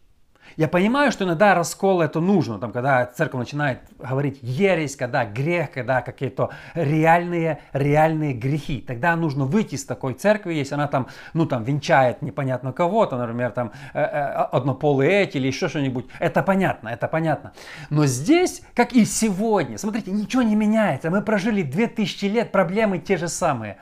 Я 0.56 0.68
понимаю, 0.68 1.12
что 1.12 1.24
иногда 1.24 1.54
раскол 1.54 2.00
это 2.00 2.20
нужно, 2.20 2.58
там, 2.58 2.72
когда 2.72 3.06
церковь 3.06 3.40
начинает 3.40 3.80
говорить 3.98 4.38
ересь, 4.42 4.96
когда 4.96 5.24
грех, 5.24 5.72
когда 5.72 6.02
какие-то 6.02 6.50
реальные, 6.74 7.60
реальные 7.72 8.34
грехи. 8.34 8.80
Тогда 8.80 9.16
нужно 9.16 9.44
выйти 9.44 9.74
из 9.74 9.84
такой 9.84 10.14
церкви, 10.14 10.54
если 10.54 10.74
она 10.74 10.86
там, 10.86 11.06
ну 11.34 11.46
там, 11.46 11.64
венчает 11.64 12.22
непонятно 12.22 12.72
кого-то, 12.72 13.16
например, 13.16 13.50
там, 13.50 13.72
э, 13.94 14.00
э, 14.00 14.24
однополые 14.52 15.22
эти 15.22 15.36
или 15.36 15.46
еще 15.46 15.68
что-нибудь. 15.68 16.06
Это 16.18 16.42
понятно, 16.42 16.88
это 16.88 17.08
понятно. 17.08 17.52
Но 17.90 18.06
здесь, 18.06 18.62
как 18.74 18.92
и 18.92 19.04
сегодня, 19.04 19.78
смотрите, 19.78 20.10
ничего 20.10 20.42
не 20.42 20.56
меняется. 20.56 21.10
Мы 21.10 21.22
прожили 21.22 21.62
2000 21.62 22.24
лет, 22.26 22.52
проблемы 22.52 22.98
те 22.98 23.16
же 23.16 23.28
самые. 23.28 23.76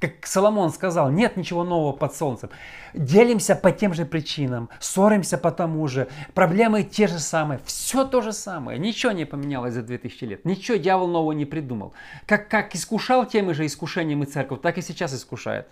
Как 0.00 0.26
Соломон 0.26 0.70
сказал, 0.70 1.10
нет 1.10 1.36
ничего 1.36 1.62
нового 1.62 1.92
под 1.92 2.14
солнцем. 2.14 2.48
Делимся 2.94 3.54
по 3.54 3.70
тем 3.70 3.92
же 3.92 4.06
причинам, 4.06 4.70
ссоримся 4.80 5.36
по 5.36 5.50
тому 5.50 5.86
же, 5.88 6.08
проблемы 6.32 6.84
те 6.84 7.06
же 7.06 7.18
самые, 7.18 7.60
все 7.66 8.06
то 8.06 8.22
же 8.22 8.32
самое. 8.32 8.78
Ничего 8.78 9.12
не 9.12 9.26
поменялось 9.26 9.74
за 9.74 9.82
2000 9.82 10.24
лет, 10.24 10.44
ничего 10.46 10.78
дьявол 10.78 11.06
нового 11.06 11.32
не 11.32 11.44
придумал. 11.44 11.92
Как, 12.24 12.48
как 12.48 12.74
искушал 12.74 13.26
теми 13.26 13.52
же 13.52 13.66
искушениями 13.66 14.24
церковь, 14.24 14.62
так 14.62 14.78
и 14.78 14.82
сейчас 14.82 15.12
искушает. 15.14 15.68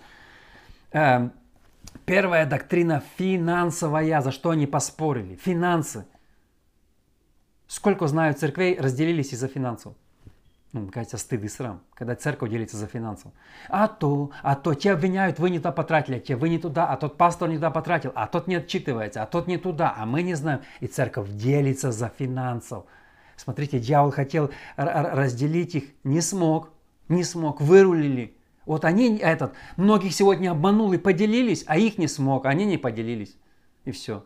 Эм, 0.92 1.32
первая 2.04 2.44
доктрина 2.44 3.02
финансовая, 3.16 4.20
за 4.20 4.30
что 4.30 4.50
они 4.50 4.66
поспорили. 4.66 5.36
Финансы. 5.36 6.04
Сколько 7.66 8.06
знаю 8.08 8.34
церквей 8.34 8.78
разделились 8.78 9.32
из-за 9.32 9.48
финансов 9.48 9.94
ну, 10.72 10.88
кажется, 10.92 11.16
стыд 11.16 11.42
и 11.44 11.48
срам, 11.48 11.80
когда 11.94 12.14
церковь 12.14 12.50
делится 12.50 12.76
за 12.76 12.86
финансов. 12.86 13.32
А 13.68 13.88
то, 13.88 14.30
а 14.42 14.54
то, 14.54 14.74
тебя 14.74 14.94
обвиняют, 14.94 15.38
вы 15.38 15.48
не 15.50 15.58
туда 15.58 15.72
потратили, 15.72 16.16
а 16.16 16.20
те 16.20 16.36
вы 16.36 16.50
не 16.50 16.58
туда, 16.58 16.86
а 16.86 16.96
тот 16.96 17.16
пастор 17.16 17.48
не 17.48 17.54
туда 17.54 17.70
потратил, 17.70 18.12
а 18.14 18.26
тот 18.26 18.46
не 18.48 18.56
отчитывается, 18.56 19.22
а 19.22 19.26
тот 19.26 19.46
не 19.46 19.56
туда, 19.56 19.94
а 19.96 20.04
мы 20.04 20.22
не 20.22 20.34
знаем. 20.34 20.60
И 20.80 20.86
церковь 20.86 21.30
делится 21.30 21.90
за 21.90 22.08
финансов. 22.08 22.84
Смотрите, 23.36 23.78
дьявол 23.78 24.10
хотел 24.10 24.50
разделить 24.76 25.74
их, 25.74 25.84
не 26.04 26.20
смог, 26.20 26.70
не 27.08 27.24
смог, 27.24 27.60
вырулили. 27.60 28.36
Вот 28.66 28.84
они, 28.84 29.16
этот, 29.16 29.54
многих 29.76 30.12
сегодня 30.12 30.50
обманул 30.50 30.92
и 30.92 30.98
поделились, 30.98 31.64
а 31.66 31.78
их 31.78 31.96
не 31.96 32.08
смог, 32.08 32.44
они 32.44 32.66
не 32.66 32.76
поделились. 32.76 33.36
И 33.86 33.90
все. 33.90 34.24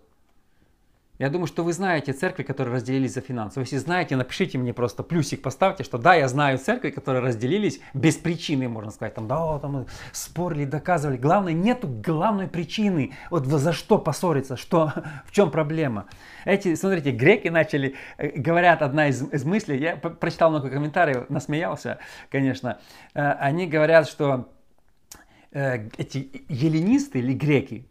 Я 1.18 1.28
думаю, 1.28 1.46
что 1.46 1.62
вы 1.62 1.74
знаете 1.74 2.14
церкви, 2.14 2.42
которые 2.42 2.74
разделились 2.74 3.12
за 3.12 3.20
финансы. 3.20 3.60
Если 3.60 3.76
знаете, 3.76 4.16
напишите 4.16 4.56
мне 4.56 4.72
просто 4.72 5.02
плюсик, 5.02 5.42
поставьте, 5.42 5.84
что 5.84 5.98
да, 5.98 6.14
я 6.14 6.26
знаю 6.26 6.56
церкви, 6.58 6.88
которые 6.90 7.22
разделились 7.22 7.80
без 7.92 8.16
причины, 8.16 8.66
можно 8.66 8.90
сказать. 8.90 9.14
Там, 9.14 9.28
да, 9.28 9.58
там 9.58 9.86
спорили, 10.12 10.64
доказывали. 10.64 11.18
Главное, 11.18 11.52
нету 11.52 11.86
главной 11.86 12.48
причины. 12.48 13.12
Вот 13.28 13.46
за 13.46 13.74
что 13.74 13.98
поссориться, 13.98 14.56
что, 14.56 14.92
в 15.26 15.32
чем 15.32 15.50
проблема. 15.50 16.06
Эти, 16.46 16.74
смотрите, 16.74 17.10
греки 17.10 17.48
начали, 17.48 17.94
э, 18.16 18.28
говорят, 18.30 18.80
одна 18.80 19.08
из, 19.08 19.22
из 19.22 19.44
мыслей, 19.44 19.78
я 19.78 19.96
прочитал 19.96 20.50
много 20.50 20.70
комментариев, 20.70 21.28
насмеялся, 21.28 21.98
конечно. 22.30 22.80
Э, 23.12 23.32
они 23.32 23.66
говорят, 23.66 24.08
что 24.08 24.48
э, 25.52 25.88
эти 25.98 26.42
еленисты 26.48 27.18
или 27.18 27.34
греки, 27.34 27.86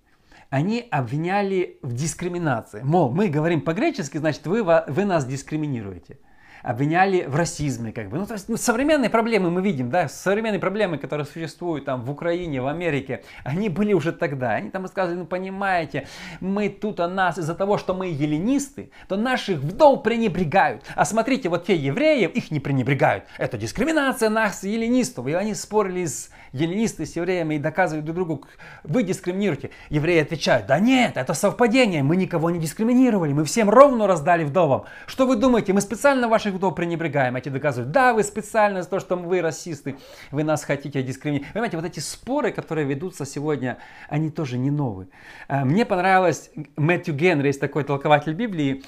они 0.52 0.86
обвиняли 0.92 1.80
в 1.82 1.96
дискриминации. 1.96 2.82
Мол, 2.84 3.12
мы 3.12 3.30
говорим 3.30 3.62
по-гречески, 3.62 4.18
значит, 4.18 4.46
вы, 4.46 4.64
вы 4.64 5.06
нас 5.06 5.26
дискриминируете 5.26 6.18
обвиняли 6.64 7.26
в 7.28 7.36
расизме, 7.36 7.92
как 7.92 8.10
бы. 8.10 8.18
Ну, 8.18 8.26
то 8.26 8.34
есть, 8.34 8.50
ну, 8.50 8.58
современные 8.58 9.10
проблемы 9.10 9.50
мы 9.50 9.62
видим, 9.62 9.90
да, 9.90 10.08
современные 10.08 10.60
проблемы, 10.60 10.98
которые 10.98 11.26
существуют 11.26 11.86
там 11.86 12.04
в 12.04 12.12
Украине, 12.12 12.62
в 12.62 12.68
Америке, 12.68 13.24
они 13.44 13.70
были 13.70 13.94
уже 13.94 14.12
тогда. 14.12 14.52
Они 14.52 14.70
там 14.70 14.84
рассказывали, 14.84 15.20
ну, 15.20 15.26
понимаете, 15.26 16.08
мы 16.40 16.70
тут 16.70 17.00
о 17.00 17.08
нас 17.08 17.38
из-за 17.38 17.56
того, 17.56 17.78
что 17.78 17.94
мы 17.94 18.08
еленисты, 18.08 18.92
то 19.08 19.16
наших 19.16 19.60
вдов 19.60 20.04
пренебрегают. 20.04 20.84
А 20.96 21.06
смотрите, 21.06 21.50
вот 21.50 21.66
те 21.66 21.76
евреи, 21.76 22.28
их 22.28 22.52
не 22.52 22.60
пренебрегают. 22.60 23.26
Это 23.38 23.58
дискриминация 23.58 24.30
нас, 24.30 24.64
еленистов. 24.64 25.28
И 25.28 25.34
они 25.34 25.54
спорили 25.54 26.06
с 26.06 26.30
еленисты 26.54 27.06
с 27.06 27.16
евреями 27.16 27.56
и 27.56 27.60
доказывали 27.60 28.04
друг 28.04 28.16
другу, 28.16 28.46
вы 28.84 29.04
дискриминируете. 29.04 29.72
Евреи 29.90 30.22
отвечают, 30.22 30.68
да 30.68 30.80
нет, 30.80 31.18
это 31.18 31.34
совпадение, 31.34 32.04
мы 32.04 32.16
никого 32.16 32.50
не 32.50 32.60
дискриминировали, 32.60 33.34
мы 33.34 33.46
всем 33.46 33.70
ровно 33.70 34.08
раздали 34.08 34.44
вдовам. 34.44 34.86
Что 35.08 35.26
вы 35.26 35.36
думаете, 35.36 35.74
мы 35.74 35.82
специально 35.82 36.28
ваших 36.28 36.54
вдов 36.54 36.76
пренебрегаем, 36.76 37.36
эти 37.36 37.50
доказывают, 37.50 37.92
да, 37.92 38.14
вы 38.14 38.24
специально 38.24 38.82
за 38.82 38.90
то, 38.90 39.00
что 39.00 39.16
вы 39.16 39.42
расисты, 39.42 39.98
вы 40.32 40.44
нас 40.44 40.64
хотите 40.64 41.02
дискриминировать. 41.04 41.54
Понимаете, 41.54 41.78
вот 41.78 41.86
эти 41.86 42.00
споры, 42.00 42.52
которые 42.52 42.86
ведутся 42.86 43.26
сегодня, 43.26 43.78
они 44.10 44.30
тоже 44.30 44.58
не 44.58 44.72
новые. 44.72 45.10
А, 45.48 45.66
мне 45.66 45.86
понравилось, 45.86 46.52
Мэтью 46.76 47.16
Генри, 47.16 47.48
есть 47.48 47.60
такой 47.60 47.84
толкователь 47.84 48.34
Библии, 48.34 48.84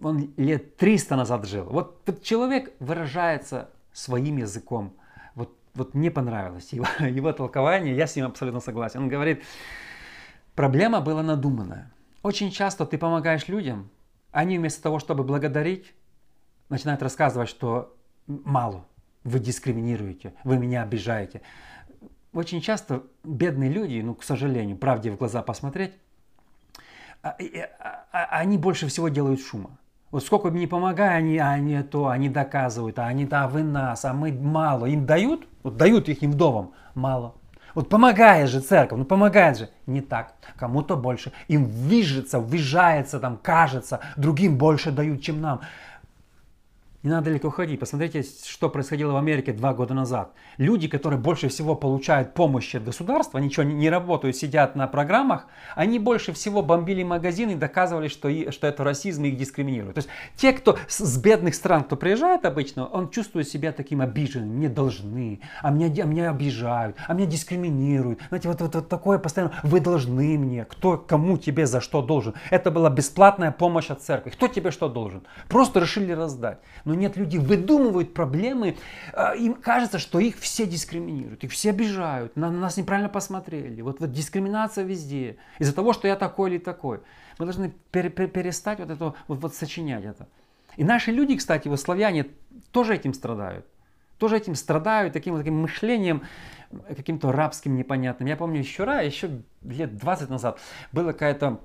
он 0.00 0.32
лет 0.36 0.76
300 0.76 1.16
назад 1.16 1.46
жил. 1.46 1.64
Вот, 1.64 2.00
вот 2.06 2.22
человек 2.22 2.72
выражается 2.78 3.70
своим 3.92 4.36
языком. 4.36 4.92
Вот, 5.78 5.94
мне 5.94 6.10
понравилось 6.10 6.72
его, 6.72 6.86
его 7.06 7.32
толкование, 7.32 7.96
я 7.96 8.06
с 8.06 8.16
ним 8.16 8.26
абсолютно 8.26 8.60
согласен. 8.60 9.00
Он 9.02 9.08
говорит, 9.08 9.44
проблема 10.54 11.00
была 11.00 11.22
надуманная. 11.22 11.92
Очень 12.22 12.50
часто 12.50 12.84
ты 12.84 12.98
помогаешь 12.98 13.46
людям, 13.46 13.90
они 14.32 14.58
вместо 14.58 14.82
того, 14.82 14.98
чтобы 14.98 15.22
благодарить, 15.22 15.94
начинают 16.68 17.00
рассказывать, 17.02 17.48
что 17.48 17.96
мало, 18.26 18.84
вы 19.22 19.38
дискриминируете, 19.38 20.34
вы 20.42 20.58
меня 20.58 20.82
обижаете. 20.82 21.42
Очень 22.32 22.60
часто 22.60 23.04
бедные 23.24 23.70
люди, 23.70 24.00
ну, 24.00 24.14
к 24.14 24.24
сожалению, 24.24 24.76
правде 24.76 25.10
в 25.12 25.16
глаза 25.16 25.42
посмотреть, 25.42 25.92
а, 27.22 27.30
а, 27.30 28.06
а, 28.12 28.24
они 28.38 28.58
больше 28.58 28.88
всего 28.88 29.08
делают 29.08 29.40
шума. 29.40 29.78
Вот 30.10 30.24
сколько 30.24 30.48
им 30.48 30.56
не 30.56 30.66
помогай, 30.66 31.18
они, 31.18 31.38
они 31.38 31.82
то, 31.82 32.08
они 32.08 32.28
доказывают, 32.28 32.98
а 32.98 33.06
они, 33.06 33.26
да, 33.26 33.46
вы 33.46 33.62
нас, 33.62 34.04
а 34.04 34.14
мы 34.14 34.32
мало. 34.32 34.86
Им 34.86 35.04
дают, 35.04 35.46
вот 35.68 35.76
дают 35.76 36.08
их 36.08 36.22
им 36.22 36.32
вдовам, 36.32 36.72
мало. 36.94 37.34
Вот 37.74 37.88
помогает 37.88 38.48
же 38.48 38.60
церковь, 38.60 38.98
ну 38.98 39.04
помогает 39.04 39.58
же. 39.58 39.68
Не 39.86 40.00
так. 40.00 40.34
Кому-то 40.56 40.96
больше. 40.96 41.32
Им 41.48 41.64
вижется, 41.64 42.38
ввижается, 42.40 43.20
там, 43.20 43.36
кажется, 43.36 44.00
другим 44.16 44.58
больше 44.58 44.90
дают, 44.90 45.22
чем 45.22 45.40
нам. 45.40 45.60
Не 47.04 47.10
надо 47.10 47.26
далеко 47.26 47.50
ходить. 47.50 47.78
Посмотрите, 47.78 48.24
что 48.44 48.68
происходило 48.68 49.12
в 49.12 49.16
Америке 49.16 49.52
два 49.52 49.72
года 49.72 49.94
назад. 49.94 50.32
Люди, 50.56 50.88
которые 50.88 51.20
больше 51.20 51.48
всего 51.48 51.76
получают 51.76 52.34
помощи 52.34 52.76
от 52.76 52.84
государства, 52.84 53.38
ничего 53.38 53.62
не, 53.62 53.88
работают, 53.88 54.36
сидят 54.36 54.74
на 54.74 54.88
программах, 54.88 55.46
они 55.76 56.00
больше 56.00 56.32
всего 56.32 56.60
бомбили 56.60 57.04
магазины 57.04 57.52
и 57.52 57.54
доказывали, 57.54 58.08
что, 58.08 58.28
и, 58.28 58.50
что 58.50 58.66
это 58.66 58.82
расизм 58.82 59.22
и 59.24 59.28
их 59.28 59.36
дискриминирует. 59.36 59.94
То 59.94 59.98
есть 60.00 60.08
те, 60.34 60.52
кто 60.52 60.76
с, 60.88 60.98
с 60.98 61.18
бедных 61.18 61.54
стран, 61.54 61.84
кто 61.84 61.94
приезжает 61.94 62.44
обычно, 62.44 62.86
он 62.86 63.10
чувствует 63.10 63.48
себя 63.48 63.70
таким 63.70 64.00
обиженным. 64.00 64.56
Мне 64.56 64.68
должны, 64.68 65.40
а 65.62 65.70
меня, 65.70 66.02
а 66.02 66.06
меня 66.06 66.30
обижают, 66.30 66.96
а 67.06 67.14
меня 67.14 67.26
дискриминируют. 67.26 68.18
Знаете, 68.26 68.48
вот, 68.48 68.60
вот, 68.60 68.74
вот 68.74 68.88
такое 68.88 69.18
постоянно, 69.18 69.54
вы 69.62 69.78
должны 69.78 70.36
мне, 70.36 70.64
кто 70.64 70.98
кому 70.98 71.38
тебе 71.38 71.64
за 71.66 71.80
что 71.80 72.02
должен. 72.02 72.34
Это 72.50 72.72
была 72.72 72.90
бесплатная 72.90 73.52
помощь 73.52 73.88
от 73.88 74.02
церкви. 74.02 74.30
Кто 74.30 74.48
тебе 74.48 74.72
что 74.72 74.88
должен? 74.88 75.22
Просто 75.48 75.78
решили 75.78 76.10
раздать. 76.10 76.58
Но 76.88 76.94
нет, 76.98 77.16
люди 77.16 77.38
выдумывают 77.38 78.14
проблемы, 78.14 78.76
а, 79.12 79.34
им 79.34 79.54
кажется, 79.54 79.98
что 79.98 80.18
их 80.18 80.36
все 80.38 80.66
дискриминируют, 80.66 81.44
их 81.44 81.52
все 81.52 81.70
обижают, 81.70 82.36
на 82.36 82.50
нас 82.50 82.76
неправильно 82.76 83.08
посмотрели. 83.08 83.80
Вот, 83.80 84.00
вот 84.00 84.12
дискриминация 84.12 84.84
везде, 84.84 85.36
из-за 85.58 85.74
того, 85.74 85.92
что 85.92 86.08
я 86.08 86.16
такой 86.16 86.50
или 86.50 86.58
такой. 86.58 87.00
Мы 87.38 87.46
должны 87.46 87.72
пер, 87.90 88.10
пер, 88.10 88.28
перестать 88.28 88.80
вот 88.80 88.90
это, 88.90 89.14
вот, 89.28 89.38
вот 89.38 89.54
сочинять 89.54 90.04
это. 90.04 90.28
И 90.76 90.84
наши 90.84 91.10
люди, 91.10 91.36
кстати, 91.36 91.68
вот 91.68 91.80
славяне 91.80 92.26
тоже 92.72 92.94
этим 92.94 93.14
страдают. 93.14 93.66
Тоже 94.18 94.36
этим 94.36 94.54
страдают, 94.54 95.12
таким 95.12 95.34
вот 95.34 95.40
таким 95.40 95.60
мышлением, 95.60 96.22
каким-то 96.88 97.32
рабским 97.32 97.76
непонятным. 97.76 98.28
Я 98.28 98.36
помню 98.36 98.58
еще 98.58 98.84
раз, 98.84 99.04
еще 99.04 99.42
лет 99.62 99.96
20 99.96 100.28
назад, 100.28 100.58
было 100.92 101.12
какая-то, 101.12 101.60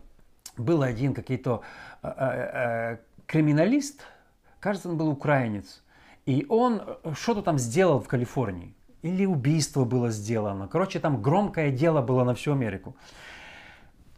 был 0.57 0.83
один 0.83 1.13
какой-то 1.13 1.61
э, 2.03 2.09
э, 2.09 2.97
криминалист, 3.25 4.05
кажется, 4.63 4.89
он 4.89 4.97
был 4.97 5.09
украинец, 5.09 5.83
и 6.25 6.45
он 6.47 6.81
э, 6.81 7.13
что-то 7.13 7.41
там 7.41 7.59
сделал 7.59 7.99
в 7.99 8.07
Калифорнии. 8.07 8.73
Или 9.01 9.25
убийство 9.25 9.83
было 9.83 10.09
сделано. 10.09 10.67
Короче, 10.69 10.99
там 10.99 11.21
громкое 11.21 11.69
дело 11.71 12.01
было 12.01 12.23
на 12.23 12.33
всю 12.33 12.53
Америку. 12.53 12.95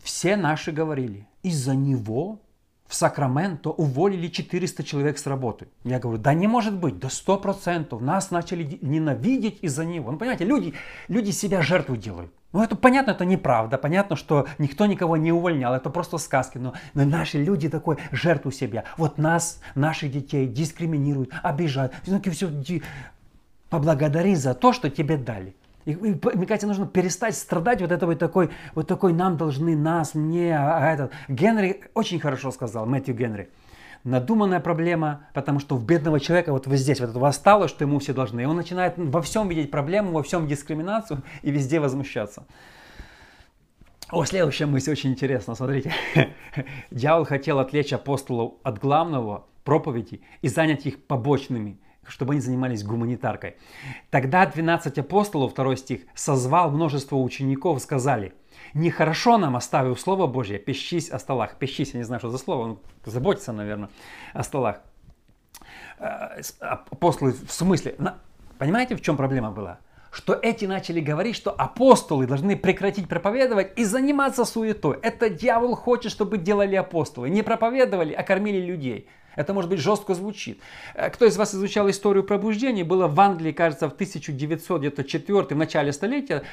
Все 0.03 0.35
наши 0.37 0.71
говорили, 0.71 1.27
из-за 1.41 1.73
него 1.73 2.39
в 2.87 2.93
Сакраменто 2.93 3.71
уволили 3.71 4.27
400 4.27 4.83
человек 4.83 5.17
с 5.17 5.25
работы. 5.25 5.67
Я 5.83 5.97
говорю, 5.97 6.19
да 6.19 6.35
не 6.35 6.47
может 6.47 6.75
быть, 6.75 6.99
до 6.99 7.07
100%. 7.07 7.99
Нас 7.99 8.29
начали 8.29 8.77
ненавидеть 8.81 9.57
из-за 9.63 9.83
него. 9.83 10.11
Ну, 10.11 10.19
понимаете, 10.19 10.45
люди, 10.45 10.75
люди 11.07 11.31
себя 11.31 11.63
жертву 11.63 11.97
делают. 11.97 12.31
Ну, 12.55 12.63
это 12.63 12.77
понятно, 12.77 13.11
это 13.11 13.25
неправда. 13.25 13.77
Понятно, 13.77 14.15
что 14.15 14.47
никто 14.59 14.85
никого 14.85 15.17
не 15.17 15.33
увольнял. 15.33 15.73
Это 15.73 15.89
просто 15.89 16.17
сказки. 16.17 16.57
Но, 16.57 16.73
но 16.93 17.03
наши 17.03 17.43
люди 17.43 17.67
такой 17.67 17.97
жертву 18.13 18.49
себя. 18.49 18.85
Вот 18.95 19.17
нас, 19.17 19.59
наших 19.75 20.09
детей 20.09 20.47
дискриминируют, 20.47 21.31
обижают. 21.43 21.91
Ну, 22.07 22.21
все, 22.31 22.49
поблагодари 23.69 24.35
за 24.35 24.53
то, 24.53 24.71
что 24.71 24.89
тебе 24.89 25.17
дали. 25.17 25.53
И, 25.83 25.91
и, 25.91 26.19
мне 26.33 26.45
кажется, 26.45 26.65
нужно 26.65 26.87
перестать 26.87 27.35
страдать 27.35 27.81
вот 27.81 27.91
этой 27.91 28.05
вот 28.05 28.19
такой, 28.19 28.49
вот 28.73 28.87
такой 28.87 29.11
нам 29.11 29.35
должны, 29.35 29.75
нас, 29.75 30.15
мне, 30.15 30.57
а, 30.57 30.77
а 30.77 30.93
этот. 30.93 31.11
Генри 31.27 31.81
очень 31.93 32.21
хорошо 32.21 32.51
сказал, 32.51 32.85
Мэтью 32.85 33.15
Генри 33.15 33.49
надуманная 34.05 34.59
проблема, 34.61 35.27
потому 35.33 35.59
что 35.59 35.75
в 35.75 35.83
бедного 35.83 36.19
человека 36.19 36.53
вот 36.53 36.67
вот 36.67 36.77
здесь 36.77 37.01
вот 37.01 37.09
этого 37.09 37.27
осталось, 37.27 37.71
что 37.71 37.83
ему 37.83 37.99
все 37.99 38.13
должны. 38.13 38.41
И 38.41 38.45
он 38.45 38.55
начинает 38.55 38.93
во 38.97 39.21
всем 39.21 39.49
видеть 39.49 39.71
проблему, 39.71 40.11
во 40.11 40.23
всем 40.23 40.47
дискриминацию 40.47 41.23
и 41.41 41.51
везде 41.51 41.79
возмущаться. 41.79 42.45
О, 44.11 44.23
следующая 44.23 44.67
мысль 44.67 44.91
очень 44.91 45.09
интересна, 45.09 45.55
смотрите. 45.55 45.91
Дьявол 46.91 47.25
хотел 47.25 47.59
отвлечь 47.59 47.91
апостолов 47.91 48.53
от 48.61 48.77
главного 48.77 49.47
проповеди 49.63 50.21
и 50.43 50.47
занять 50.47 50.85
их 50.85 51.03
побочными, 51.05 51.79
чтобы 52.07 52.33
они 52.33 52.41
занимались 52.41 52.83
гуманитаркой. 52.83 53.55
Тогда 54.09 54.45
12 54.45 54.97
апостолов, 54.97 55.51
второй 55.51 55.77
стих, 55.77 56.01
созвал 56.15 56.71
множество 56.71 57.17
учеников, 57.17 57.81
сказали– 57.81 58.33
Нехорошо 58.73 59.37
нам, 59.37 59.55
оставив 59.55 59.99
Слово 59.99 60.27
Божье, 60.27 60.59
пищись 60.59 61.09
о 61.09 61.19
столах. 61.19 61.55
Пищись, 61.55 61.93
я 61.93 61.99
не 61.99 62.03
знаю, 62.03 62.19
что 62.19 62.29
за 62.29 62.37
слово, 62.37 62.61
он 62.63 62.79
заботится, 63.05 63.53
наверное, 63.53 63.89
о 64.33 64.43
столах. 64.43 64.81
Э, 65.99 66.41
апостолы 66.59 67.31
в 67.31 67.51
смысле, 67.51 67.95
понимаете, 68.57 68.95
в 68.95 69.01
чем 69.01 69.17
проблема 69.17 69.51
была? 69.51 69.79
Что 70.15 70.33
эти 70.33 70.63
начали 70.63 71.01
говорить, 71.01 71.35
что 71.35 71.51
апостолы 71.51 72.25
должны 72.25 72.55
прекратить 72.55 73.09
проповедовать 73.09 73.77
и 73.77 73.83
заниматься 73.83 74.45
суетой. 74.45 74.97
Это 75.01 75.29
дьявол 75.29 75.75
хочет, 75.75 76.09
чтобы 76.09 76.37
делали 76.37 76.75
апостолы. 76.75 77.29
Не 77.29 77.41
проповедовали, 77.43 78.13
а 78.13 78.23
кормили 78.23 78.65
людей. 78.65 79.09
Это, 79.35 79.53
может 79.53 79.69
быть, 79.69 79.79
жестко 79.79 80.13
звучит. 80.13 80.61
Э, 80.93 81.09
кто 81.09 81.25
из 81.25 81.35
вас 81.35 81.53
изучал 81.53 81.89
историю 81.89 82.23
пробуждения? 82.23 82.85
Было 82.85 83.07
в 83.09 83.19
Англии, 83.19 83.51
кажется, 83.51 83.89
в 83.89 83.93
1904 83.93 85.41
в 85.49 85.57
начале 85.57 85.91
столетия 85.91 86.43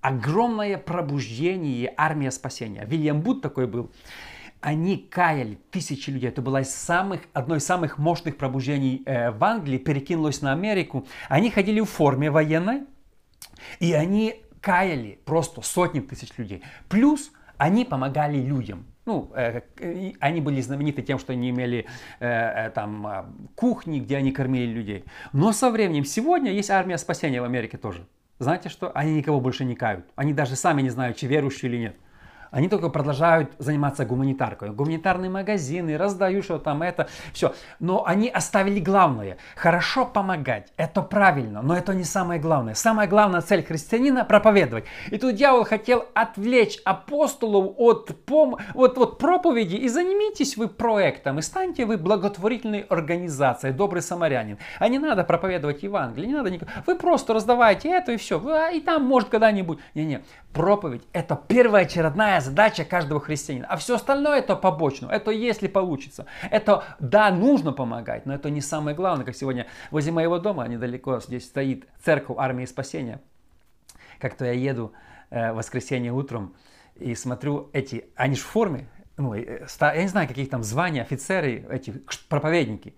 огромное 0.00 0.76
пробуждение, 0.76 1.94
армия 1.96 2.32
спасения. 2.32 2.84
Вильям 2.84 3.20
Бут 3.20 3.40
такой 3.40 3.68
был. 3.68 3.92
Они 4.60 4.96
каяли 4.96 5.60
тысячи 5.70 6.10
людей. 6.10 6.28
Это 6.28 6.42
было 6.42 6.62
из 6.62 6.74
самых, 6.74 7.20
одно 7.34 7.54
из 7.54 7.64
самых 7.64 7.98
мощных 7.98 8.36
пробуждений 8.36 9.04
э, 9.06 9.30
в 9.30 9.44
Англии, 9.44 9.78
перекинулось 9.78 10.42
на 10.42 10.50
Америку. 10.50 11.06
Они 11.28 11.50
ходили 11.50 11.80
в 11.80 11.86
форме 11.86 12.28
военной, 12.28 12.82
и 13.80 13.92
они 13.92 14.42
каяли 14.60 15.18
просто 15.24 15.60
сотни 15.62 16.00
тысяч 16.00 16.30
людей. 16.38 16.62
Плюс 16.88 17.32
они 17.58 17.84
помогали 17.84 18.38
людям. 18.38 18.86
Ну, 19.04 19.32
э, 19.34 19.62
они 20.20 20.40
были 20.40 20.60
знамениты 20.60 21.02
тем, 21.02 21.18
что 21.18 21.32
они 21.32 21.50
имели 21.50 21.86
э, 22.20 22.26
э 22.28 22.70
там 22.70 23.06
а, 23.06 23.32
кухни, 23.56 23.98
где 23.98 24.16
они 24.16 24.30
кормили 24.30 24.72
людей. 24.72 25.04
Но 25.32 25.52
со 25.52 25.70
временем 25.70 26.04
сегодня 26.04 26.52
есть 26.52 26.70
армия 26.70 26.98
спасения 26.98 27.40
в 27.40 27.44
Америке 27.44 27.78
тоже. 27.78 28.06
Знаете 28.38 28.68
что? 28.68 28.92
Они 28.94 29.14
никого 29.14 29.40
больше 29.40 29.64
не 29.64 29.74
кают. 29.74 30.04
Они 30.14 30.32
даже 30.32 30.54
сами 30.54 30.82
не 30.82 30.90
знают, 30.90 31.16
чи 31.16 31.26
верующие 31.26 31.70
или 31.70 31.78
нет. 31.78 31.96
Они 32.52 32.68
только 32.68 32.90
продолжают 32.90 33.50
заниматься 33.58 34.04
гуманитаркой. 34.04 34.70
Гуманитарные 34.70 35.30
магазины, 35.30 35.96
раздают 35.96 36.44
что 36.44 36.58
там 36.58 36.82
это, 36.82 37.08
все. 37.32 37.54
Но 37.80 38.04
они 38.06 38.28
оставили 38.28 38.78
главное. 38.78 39.38
Хорошо 39.56 40.04
помогать, 40.04 40.70
это 40.76 41.00
правильно, 41.00 41.62
но 41.62 41.74
это 41.74 41.94
не 41.94 42.04
самое 42.04 42.38
главное. 42.38 42.74
Самая 42.74 43.08
главная 43.08 43.40
цель 43.40 43.64
христианина– 43.64 44.24
проповедовать. 44.26 44.84
И 45.10 45.16
тут 45.16 45.34
дьявол 45.34 45.64
хотел 45.64 46.04
отвлечь 46.14 46.78
апостолов 46.84 47.72
от, 47.78 48.24
пом... 48.26 48.58
от, 48.74 48.98
от 48.98 49.18
проповеди 49.18 49.76
и 49.76 49.88
занимитесь 49.88 50.58
вы 50.58 50.68
проектом, 50.68 51.38
и 51.38 51.42
станьте 51.42 51.86
вы 51.86 51.96
благотворительной 51.96 52.80
организацией, 52.80 53.72
добрый 53.72 54.02
самарянин. 54.02 54.58
А 54.78 54.88
не 54.88 54.98
надо 54.98 55.24
проповедовать 55.24 55.82
Евангелие, 55.82 56.28
не 56.28 56.34
надо 56.34 56.50
никак. 56.50 56.68
Вы 56.86 56.96
просто 56.96 57.32
раздавайте 57.32 57.88
это 57.88 58.12
и 58.12 58.18
все. 58.18 58.38
А 58.46 58.70
и 58.70 58.80
там 58.80 59.04
может 59.04 59.30
когда-нибудь. 59.30 59.78
Не-не, 59.94 60.22
проповедь– 60.52 61.02
это 61.14 61.34
первоочередная 61.34 62.41
задача 62.42 62.84
каждого 62.84 63.20
христианина. 63.20 63.66
А 63.68 63.76
все 63.76 63.94
остальное 63.94 64.38
это 64.38 64.56
побочно. 64.56 65.06
Это 65.06 65.30
если 65.30 65.68
получится. 65.68 66.26
Это, 66.50 66.84
да, 66.98 67.30
нужно 67.30 67.72
помогать, 67.72 68.26
но 68.26 68.34
это 68.34 68.50
не 68.50 68.60
самое 68.60 68.94
главное. 68.94 69.24
Как 69.24 69.34
сегодня 69.34 69.66
возле 69.90 70.12
моего 70.12 70.38
дома, 70.38 70.66
недалеко 70.68 71.20
здесь 71.20 71.44
стоит 71.44 71.86
церковь 72.04 72.36
армии 72.38 72.66
спасения. 72.66 73.20
Как-то 74.18 74.44
я 74.44 74.52
еду 74.52 74.92
э, 75.30 75.52
в 75.52 75.56
воскресенье 75.56 76.12
утром 76.12 76.54
и 76.96 77.14
смотрю 77.14 77.70
эти, 77.72 78.04
они 78.14 78.36
же 78.36 78.42
в 78.42 78.46
форме, 78.46 78.86
ну, 79.16 79.34
э, 79.34 79.66
я 79.80 80.02
не 80.02 80.08
знаю, 80.08 80.28
каких 80.28 80.50
там 80.50 80.62
звания, 80.62 81.02
офицеры, 81.02 81.66
эти 81.70 82.02
проповедники 82.28 82.94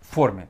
в 0.00 0.14
форме 0.14 0.48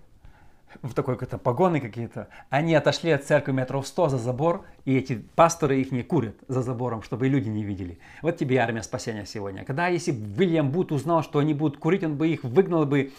в 0.82 0.94
такой 0.94 1.14
какой-то 1.14 1.38
погоны 1.38 1.80
какие-то, 1.80 2.28
они 2.50 2.74
отошли 2.74 3.10
от 3.10 3.24
церкви 3.24 3.52
метров 3.52 3.86
100 3.86 4.10
за 4.10 4.18
забор, 4.18 4.64
и 4.84 4.96
эти 4.96 5.14
пасторы 5.34 5.80
их 5.80 5.92
не 5.92 6.02
курят 6.02 6.36
за 6.48 6.62
забором, 6.62 7.02
чтобы 7.02 7.28
люди 7.28 7.48
не 7.48 7.62
видели. 7.62 7.98
Вот 8.22 8.36
тебе 8.36 8.58
армия 8.58 8.82
спасения 8.82 9.26
сегодня. 9.26 9.64
Когда 9.64 9.88
если 9.88 10.12
бы 10.12 10.26
Вильям 10.34 10.70
Бут 10.70 10.92
узнал, 10.92 11.22
что 11.22 11.38
они 11.38 11.54
будут 11.54 11.78
курить, 11.78 12.02
он 12.02 12.16
бы 12.16 12.28
их 12.28 12.42
выгнал 12.42 12.84
бы, 12.84 13.12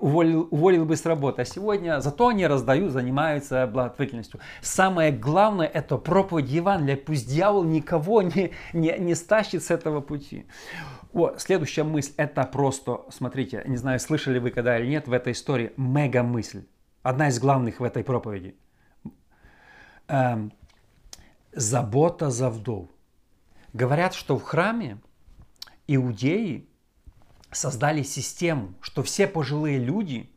уволил, 0.00 0.46
уволил 0.50 0.84
бы 0.84 0.96
с 0.96 1.04
работы. 1.06 1.42
А 1.42 1.44
сегодня 1.44 2.00
зато 2.00 2.28
они 2.28 2.46
раздают, 2.46 2.92
занимаются 2.92 3.66
благотворительностью. 3.66 4.40
Самое 4.60 5.10
главное 5.10 5.66
это 5.66 5.96
проповедь 5.96 6.50
Евангелия. 6.50 6.96
Пусть 6.96 7.28
дьявол 7.28 7.64
никого 7.64 8.22
не, 8.22 8.52
не, 8.72 8.96
не 8.98 9.14
стащит 9.14 9.64
с 9.64 9.70
этого 9.70 10.00
пути. 10.00 10.46
О, 11.12 11.34
следующая 11.38 11.84
мысль, 11.84 12.12
это 12.16 12.44
просто, 12.44 13.00
смотрите, 13.10 13.62
не 13.66 13.76
знаю, 13.76 13.98
слышали 13.98 14.38
вы 14.38 14.50
когда 14.50 14.78
или 14.78 14.86
нет 14.86 15.08
в 15.08 15.12
этой 15.12 15.32
истории, 15.32 15.72
мега 15.76 16.22
мысль 16.22 16.64
одна 17.08 17.28
из 17.28 17.38
главных 17.38 17.80
в 17.80 17.84
этой 17.84 18.04
проповеди. 18.04 18.54
Эм, 20.08 20.52
забота 21.52 22.30
за 22.30 22.50
вдов. 22.50 22.88
Говорят, 23.72 24.14
что 24.14 24.38
в 24.38 24.42
храме 24.42 24.98
иудеи 25.86 26.68
создали 27.50 28.02
систему, 28.02 28.74
что 28.82 29.02
все 29.02 29.26
пожилые 29.26 29.78
люди, 29.78 30.30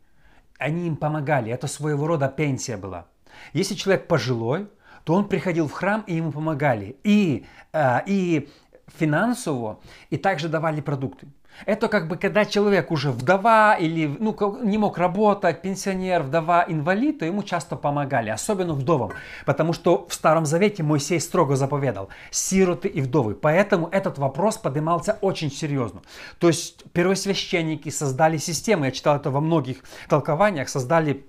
они 0.58 0.86
им 0.86 0.96
помогали. 0.96 1.52
Это 1.52 1.66
своего 1.66 2.06
рода 2.06 2.28
пенсия 2.28 2.78
была. 2.78 3.06
Если 3.52 3.74
человек 3.74 4.08
пожилой, 4.08 4.68
то 5.04 5.14
он 5.14 5.28
приходил 5.28 5.68
в 5.68 5.72
храм 5.72 6.04
и 6.06 6.14
ему 6.14 6.32
помогали. 6.32 6.96
И, 7.04 7.44
э, 7.72 7.98
и 8.06 8.48
финансово, 8.86 9.80
и 10.10 10.16
также 10.16 10.48
давали 10.48 10.80
продукты. 10.80 11.28
Это 11.66 11.88
как 11.88 12.08
бы 12.08 12.16
когда 12.16 12.44
человек 12.44 12.90
уже 12.90 13.10
вдова 13.10 13.74
или 13.74 14.06
ну, 14.18 14.58
не 14.62 14.78
мог 14.78 14.98
работать, 14.98 15.62
пенсионер, 15.62 16.22
вдова, 16.22 16.64
инвалид, 16.66 17.20
то 17.20 17.24
ему 17.24 17.42
часто 17.42 17.76
помогали, 17.76 18.30
особенно 18.30 18.74
вдовам. 18.74 19.12
Потому 19.46 19.72
что 19.72 20.06
в 20.08 20.14
Старом 20.14 20.46
Завете 20.46 20.82
Моисей 20.82 21.20
строго 21.20 21.56
заповедал 21.56 22.08
сироты 22.30 22.88
и 22.88 23.00
вдовы. 23.00 23.34
Поэтому 23.34 23.88
этот 23.88 24.18
вопрос 24.18 24.56
поднимался 24.56 25.18
очень 25.20 25.50
серьезно. 25.50 26.02
То 26.38 26.48
есть 26.48 26.84
первосвященники 26.92 27.88
создали 27.90 28.36
систему, 28.38 28.84
я 28.84 28.90
читал 28.90 29.16
это 29.16 29.30
во 29.30 29.40
многих 29.40 29.78
толкованиях, 30.08 30.68
создали 30.68 31.24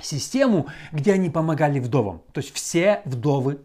систему, 0.00 0.66
где 0.92 1.12
они 1.12 1.30
помогали 1.30 1.80
вдовам. 1.80 2.22
То 2.32 2.40
есть 2.40 2.54
все 2.54 3.02
вдовы 3.04 3.58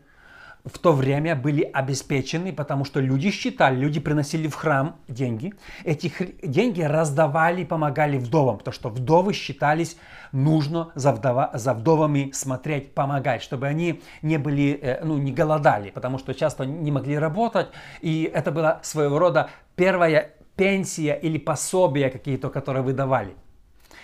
в 0.65 0.78
то 0.78 0.93
время 0.93 1.36
были 1.36 1.63
обеспечены, 1.63 2.54
потому 2.54 2.86
что 2.86 3.00
люди 3.00 3.32
считали, 3.32 3.76
люди 3.76 4.00
приносили 4.00 4.47
в 4.47 4.56
храм 4.56 4.97
деньги, 5.08 5.54
эти 5.84 6.12
деньги 6.43 6.82
раздавали, 6.82 7.63
помогали 7.63 8.17
вдовам, 8.17 8.58
потому 8.58 8.74
что 8.74 8.89
вдовы 8.89 9.34
считались 9.34 9.97
нужно 10.32 10.91
за, 10.95 11.13
вдова, 11.13 11.52
за 11.54 11.74
вдовами 11.74 12.32
смотреть, 12.34 12.93
помогать, 12.93 13.41
чтобы 13.41 13.67
они 13.67 14.02
не 14.21 14.38
были, 14.38 14.80
э, 14.82 15.04
ну, 15.04 15.17
не 15.17 15.32
голодали, 15.32 15.89
потому 15.89 16.19
что 16.19 16.34
часто 16.34 16.65
не 16.65 16.91
могли 16.91 17.17
работать, 17.17 17.69
и 18.02 18.30
это 18.32 18.52
была 18.52 18.80
своего 18.84 19.17
рода 19.17 19.50
первая 19.76 20.32
пенсия 20.56 21.13
или 21.13 21.39
пособие 21.39 22.10
какие-то, 22.10 22.50
которые 22.50 22.84
выдавали. 22.84 23.34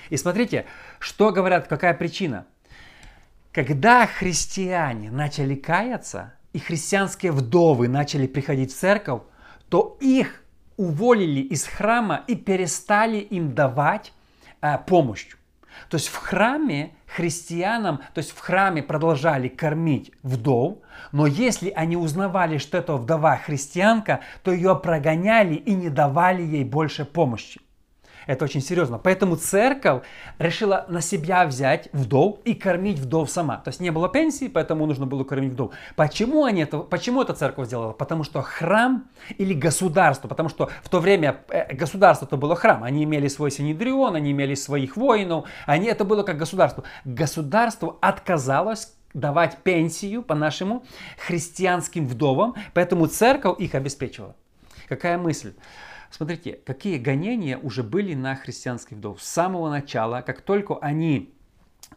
И 0.10 0.18
смотрите, 0.18 0.66
что 1.00 1.32
говорят, 1.32 1.68
какая 1.68 1.94
причина. 1.94 2.46
Когда 3.52 4.06
христиане 4.06 5.12
начали 5.12 5.56
каяться, 5.56 6.34
и 6.54 6.60
христианские 6.60 7.32
вдовы 7.32 7.88
начали 7.88 8.28
приходить 8.28 8.74
в 8.74 8.78
церковь, 8.78 9.22
то 9.70 9.98
их 10.00 10.44
уволили 10.78 11.42
из 11.42 11.66
храма 11.66 12.24
и 12.28 12.36
перестали 12.36 13.18
им 13.18 13.54
давать 13.54 14.14
э, 14.62 14.78
помощь. 14.88 15.28
То 15.90 15.96
есть 15.96 16.08
в 16.08 16.18
храме 16.18 16.96
христианам, 17.06 18.02
то 18.14 18.20
есть 18.20 18.32
в 18.32 18.40
храме 18.40 18.82
продолжали 18.84 19.48
кормить 19.48 20.12
вдов, 20.24 20.80
но 21.12 21.28
если 21.28 21.70
они 21.70 21.96
узнавали, 21.96 22.58
что 22.58 22.78
это 22.78 22.96
вдова 22.96 23.38
христианка, 23.38 24.22
то 24.44 24.52
ее 24.52 24.76
прогоняли 24.76 25.56
и 25.56 25.74
не 25.74 25.90
давали 25.90 26.42
ей 26.42 26.64
больше 26.64 27.06
помощи. 27.06 27.62
Это 28.28 28.46
очень 28.46 28.62
серьезно. 28.62 29.00
Поэтому 29.00 29.38
церковь 29.38 30.04
решила 30.38 30.86
на 30.90 31.02
себя 31.02 31.46
взять 31.46 31.90
вдов 31.94 32.40
и 32.44 32.54
кормить 32.54 33.00
вдов 33.00 33.32
сама. 33.32 33.58
То 33.58 33.70
есть 33.70 33.80
не 33.80 33.90
было 33.90 34.10
пенсии, 34.10 34.50
поэтому 34.50 34.86
нужно 34.86 35.06
было 35.06 35.24
кормить 35.24 35.54
вдов. 35.54 35.72
Почему 35.96 36.44
они 36.44 36.62
это, 36.62 36.80
почему 36.80 37.22
это 37.22 37.34
церковь 37.34 37.68
сделала? 37.68 37.94
Потому 37.94 38.24
что 38.24 38.42
храм 38.42 39.06
или 39.38 39.54
государство, 39.54 40.28
потому 40.28 40.50
что 40.50 40.70
в 40.84 40.90
то 40.90 41.00
время 41.00 41.38
э, 41.50 41.74
государство 41.74 42.26
это 42.26 42.38
было 42.38 42.56
храм, 42.56 42.84
они 42.84 43.06
имели 43.06 43.30
свой 43.30 43.50
синедрион, 43.50 44.16
они 44.16 44.32
имели 44.32 44.56
своих 44.56 44.98
воинов, 44.98 45.46
они 45.66 45.88
это 45.88 46.04
было 46.04 46.24
как 46.24 46.38
государство. 46.38 46.84
Государство 47.06 47.98
отказалось 48.02 48.94
давать 49.14 49.58
пенсию 49.64 50.22
по-нашему 50.22 50.84
христианским 51.18 52.08
вдовам, 52.08 52.56
поэтому 52.74 53.08
церковь 53.08 53.60
их 53.60 53.74
обеспечивала. 53.74 54.36
Какая 54.90 55.18
мысль? 55.18 55.54
Смотрите, 56.10 56.60
какие 56.66 56.98
гонения 56.98 57.58
уже 57.58 57.84
были 57.84 58.14
на 58.14 58.36
христианских 58.36 58.98
вдов. 58.98 59.22
С 59.22 59.28
самого 59.28 59.70
начала, 59.70 60.22
как 60.22 60.42
только 60.42 60.78
они 60.78 61.34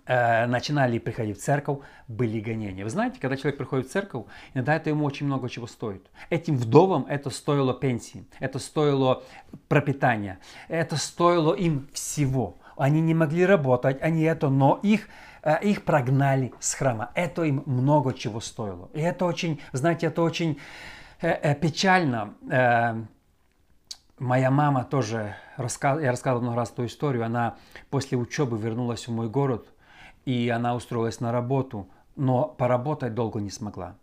э, 0.06 0.46
начинали 0.46 0.98
приходить 0.98 1.38
в 1.38 1.42
церковь, 1.42 1.78
были 2.08 2.40
гонения. 2.40 2.84
Вы 2.84 2.90
знаете, 2.90 3.18
когда 3.20 3.36
человек 3.36 3.58
приходит 3.58 3.86
в 3.86 3.90
церковь, 3.90 4.26
иногда 4.54 4.74
это 4.74 4.90
ему 4.90 5.04
очень 5.04 5.26
много 5.26 5.48
чего 5.48 5.66
стоит. 5.66 6.10
Этим 6.28 6.56
вдовам 6.56 7.06
это 7.08 7.30
стоило 7.30 7.74
пенсии, 7.74 8.24
это 8.40 8.58
стоило 8.58 9.22
пропитания, 9.68 10.38
это 10.68 10.96
стоило 10.96 11.54
им 11.54 11.88
всего. 11.92 12.58
Они 12.76 13.00
не 13.00 13.14
могли 13.14 13.44
работать, 13.44 14.00
они 14.00 14.22
это, 14.22 14.48
но 14.48 14.80
их 14.82 15.08
э, 15.42 15.62
их 15.62 15.84
прогнали 15.84 16.52
с 16.60 16.74
храма. 16.74 17.10
Это 17.14 17.44
им 17.44 17.62
много 17.66 18.12
чего 18.14 18.40
стоило. 18.40 18.88
И 18.92 19.00
это 19.00 19.24
очень, 19.24 19.60
знаете, 19.72 20.06
это 20.06 20.22
очень 20.22 20.58
э, 21.20 21.54
печально. 21.54 22.34
Моя 24.20 24.50
мама 24.50 24.84
тоже, 24.84 25.34
рассказ... 25.56 25.98
я 26.02 26.10
рассказывал 26.10 26.42
много 26.42 26.58
раз 26.58 26.70
эту 26.70 26.84
историю, 26.84 27.24
она 27.24 27.56
после 27.88 28.18
учебы 28.18 28.58
вернулась 28.58 29.08
в 29.08 29.10
мой 29.10 29.30
город, 29.30 29.72
и 30.26 30.50
она 30.50 30.74
устроилась 30.74 31.20
на 31.20 31.32
работу, 31.32 31.88
но 32.16 32.44
поработать 32.44 33.14
долго 33.14 33.40
не 33.40 33.48
смогла. 33.48 33.96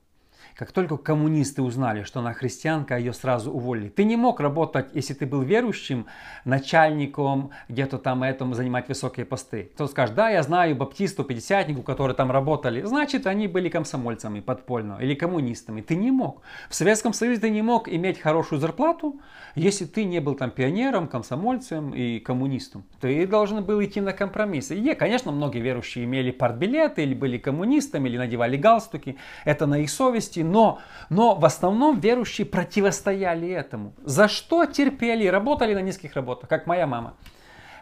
Как 0.56 0.72
только 0.72 0.98
коммунисты 0.98 1.62
узнали, 1.62 2.04
что 2.04 2.20
она 2.20 2.34
христианка, 2.34 2.98
ее 2.98 3.14
сразу 3.14 3.52
уволили. 3.52 3.90
Ты 3.90 4.04
не 4.04 4.16
мог 4.16 4.40
работать, 4.40 4.88
если 4.94 5.14
ты 5.14 5.26
был 5.26 5.42
верующим, 5.42 6.08
начальником, 6.46 7.52
где-то 7.70 7.98
там 7.98 8.24
этому 8.24 8.54
занимать 8.54 8.88
высокие 8.88 9.26
посты. 9.26 9.72
Кто 9.74 9.88
скажет, 9.88 10.16
да, 10.16 10.30
я 10.30 10.44
знаю 10.44 10.76
баптисту, 10.76 11.24
пятидесятнику, 11.24 11.84
которые 11.84 12.16
там 12.16 12.32
работали. 12.32 12.82
Значит, 12.84 13.28
они 13.28 13.48
были 13.48 13.70
комсомольцами 13.70 14.40
подпольно 14.40 14.98
или 15.02 15.14
коммунистами. 15.16 15.82
Ты 15.82 15.96
не 15.96 16.12
мог. 16.12 16.42
В 16.70 16.76
Советском 16.76 17.14
Союзе 17.14 17.42
ты 17.42 17.50
не 17.50 17.62
мог 17.62 17.88
иметь 17.90 18.20
хорошую 18.20 18.60
зарплату, 18.60 19.20
если 19.56 19.86
ты 19.86 20.04
не 20.04 20.20
был 20.20 20.36
там 20.36 20.52
пионером, 20.52 21.08
комсомольцем 21.08 21.94
и 21.94 22.20
коммунистом. 22.20 22.84
Ты 23.00 23.26
должен 23.28 23.64
был 23.64 23.84
идти 23.84 24.02
на 24.02 24.14
компромиссы. 24.14 24.76
И, 24.76 24.94
конечно, 24.96 25.32
многие 25.32 25.60
верующие 25.60 26.06
имели 26.06 26.32
партбилеты 26.32 27.04
или 27.04 27.14
были 27.14 27.38
коммунистами, 27.38 28.10
или 28.10 28.18
надевали 28.18 28.58
галстуки. 28.58 29.18
Это 29.46 29.66
на 29.66 29.80
их 29.80 29.90
совести 29.90 30.37
но, 30.44 30.80
но 31.10 31.36
в 31.36 31.46
основном 31.46 32.00
верующие 32.00 32.46
противостояли 32.46 33.50
этому. 33.50 33.94
За 34.04 34.28
что 34.28 34.66
терпели, 34.66 35.28
работали 35.28 35.74
на 35.74 35.82
низких 35.82 36.16
работах, 36.16 36.50
как 36.50 36.68
моя 36.68 36.88
мама. 36.88 37.16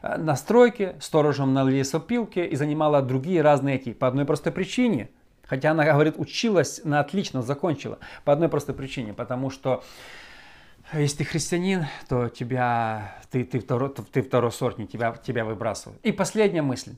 Э, 0.02 0.18
на 0.18 0.36
стройке, 0.36 0.96
сторожем 1.00 1.54
на 1.54 1.64
лесопилке 1.64 2.46
и 2.46 2.56
занимала 2.56 3.02
другие 3.02 3.42
разные 3.42 3.76
эти. 3.76 3.94
По 3.94 4.08
одной 4.08 4.26
простой 4.26 4.52
причине. 4.52 5.10
Хотя 5.48 5.72
она, 5.72 5.86
говорит, 5.86 6.16
училась 6.18 6.82
на 6.84 7.00
отлично, 7.00 7.42
закончила. 7.42 8.00
По 8.24 8.34
одной 8.34 8.50
простой 8.50 8.76
причине. 8.76 9.14
Потому 9.14 9.50
что 9.50 9.84
если 10.94 11.18
ты 11.18 11.24
христианин, 11.24 11.86
то 12.08 12.30
тебя, 12.30 13.20
ты, 13.32 13.44
ты, 13.44 13.60
второй, 13.60 13.94
ты 13.94 14.22
второсортный, 14.22 14.86
тебя, 14.86 15.16
тебя 15.24 15.44
выбрасывают. 15.44 16.00
И 16.04 16.12
последняя 16.12 16.62
мысль 16.62 16.94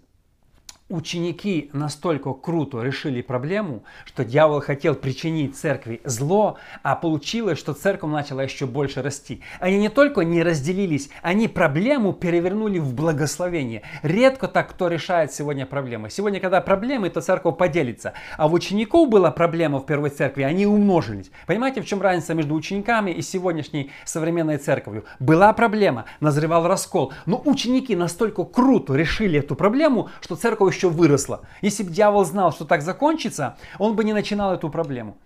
ученики 0.90 1.70
настолько 1.74 2.34
круто 2.34 2.82
решили 2.82 3.22
проблему, 3.22 3.84
что 4.06 4.24
дьявол 4.24 4.62
хотел 4.62 4.96
причинить 4.96 5.58
церкви 5.58 6.02
зло, 6.06 6.58
а 6.82 6.96
получилось, 6.96 7.60
что 7.60 7.74
церковь 7.74 8.12
начала 8.12 8.44
еще 8.44 8.66
больше 8.66 9.02
расти. 9.02 9.42
Они 9.60 9.78
не 9.78 9.90
только 9.90 10.22
не 10.22 10.44
разделились, 10.44 11.10
они 11.22 11.48
проблему 11.48 12.14
перевернули 12.14 12.80
в 12.80 12.94
благословение. 12.94 13.84
Редко 14.02 14.48
так 14.48 14.70
кто 14.70 14.88
решает 14.88 15.34
сегодня 15.34 15.66
проблемы. 15.66 16.10
Сегодня, 16.10 16.40
когда 16.40 16.62
проблемы, 16.62 17.10
то 17.10 17.22
церковь 17.22 17.58
поделится. 17.58 18.14
А 18.38 18.48
у 18.48 18.54
учеников 18.54 19.10
была 19.10 19.32
проблема 19.32 19.80
в 19.80 19.86
первой 19.86 20.10
церкви, 20.10 20.44
они 20.44 20.66
умножились. 20.66 21.32
Понимаете, 21.48 21.82
в 21.82 21.86
чем 21.86 22.02
разница 22.02 22.34
между 22.34 22.56
учениками 22.56 23.12
и 23.12 23.22
сегодняшней 23.22 23.92
современной 24.06 24.58
церковью? 24.58 25.04
Была 25.20 25.52
проблема, 25.52 26.06
назревал 26.22 26.68
раскол, 26.68 27.14
но 27.26 27.42
ученики 27.44 27.96
настолько 27.96 28.46
круто 28.46 28.96
решили 28.96 29.40
эту 29.40 29.56
проблему, 29.56 30.10
что 30.22 30.36
церковь 30.36 30.77
еще 30.78 30.90
выросла. 30.90 31.42
Если 31.62 31.84
бы 31.84 31.92
дьявол 31.92 32.24
знал, 32.24 32.52
что 32.52 32.66
так 32.66 32.82
закончится, 32.82 33.58
он 33.80 33.96
бы 33.96 34.04
не 34.04 34.14
начинал 34.14 34.54
эту 34.54 34.70
проблему. 34.70 35.18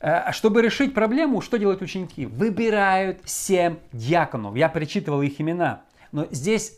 Э, 0.00 0.32
чтобы 0.32 0.62
решить 0.62 0.94
проблему, 0.94 1.40
что 1.40 1.58
делают 1.58 1.82
ученики? 1.82 2.24
Выбирают 2.26 3.20
семь 3.26 3.76
диаконов. 3.92 4.56
Я 4.56 4.68
перечитывал 4.68 5.20
их 5.22 5.40
имена. 5.40 5.82
Но 6.12 6.26
здесь 6.30 6.76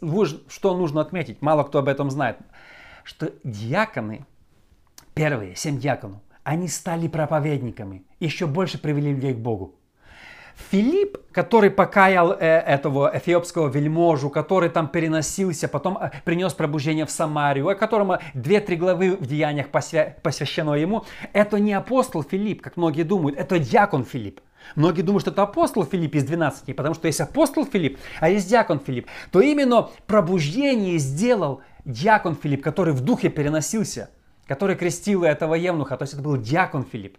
что 0.48 0.76
нужно 0.76 1.00
отметить, 1.00 1.40
мало 1.40 1.62
кто 1.62 1.78
об 1.78 1.88
этом 1.88 2.10
знает, 2.10 2.36
что 3.02 3.32
диаконы, 3.44 4.26
первые 5.14 5.56
семь 5.56 5.78
диаконов, 5.78 6.20
они 6.42 6.68
стали 6.68 7.08
проповедниками, 7.08 8.04
еще 8.20 8.46
больше 8.46 8.78
привели 8.78 9.12
людей 9.12 9.32
к 9.32 9.38
Богу. 9.38 9.76
Филипп, 10.70 11.18
который 11.33 11.70
покаял 11.70 12.33
э, 12.33 12.37
этого 12.37 13.11
эфиопского 13.14 13.68
вельможу, 13.68 14.31
который 14.31 14.68
там 14.68 14.88
переносился, 14.88 15.68
потом 15.68 15.98
э, 15.98 16.11
принес 16.25 16.53
пробуждение 16.55 17.07
в 17.07 17.11
Самарию, 17.11 17.68
о 17.68 17.75
котором 17.75 18.12
две-три 18.35 18.77
главы 18.77 19.16
в 19.16 19.27
деяниях 19.27 19.68
посвя... 19.68 20.16
посвящено 20.22 20.75
ему, 20.75 21.05
это 21.33 21.59
не 21.59 21.72
апостол 21.72 22.22
Филипп, 22.22 22.62
как 22.62 22.77
многие 22.77 23.03
думают, 23.03 23.38
это 23.38 23.59
диакон 23.59 24.05
Филипп. 24.05 24.40
Многие 24.77 25.03
думают, 25.03 25.22
что 25.22 25.31
это 25.31 25.42
апостол 25.42 25.85
Филипп 25.85 26.14
из 26.14 26.25
12, 26.25 26.75
потому 26.77 26.94
что 26.94 27.07
есть 27.07 27.20
апостол 27.20 27.66
Филипп, 27.66 27.98
а 28.20 28.29
есть 28.29 28.48
диакон 28.48 28.81
Филипп. 28.81 29.09
То 29.31 29.40
именно 29.40 29.90
пробуждение 30.07 30.98
сделал 30.98 31.62
диакон 31.85 32.37
Филипп, 32.40 32.62
который 32.62 32.94
в 32.94 33.01
духе 33.01 33.29
переносился, 33.29 34.11
который 34.46 34.77
крестил 34.77 35.25
этого 35.25 35.55
евнуха, 35.55 35.96
то 35.96 36.05
есть 36.05 36.14
это 36.14 36.22
был 36.22 36.37
диакон 36.37 36.85
Филипп. 36.85 37.18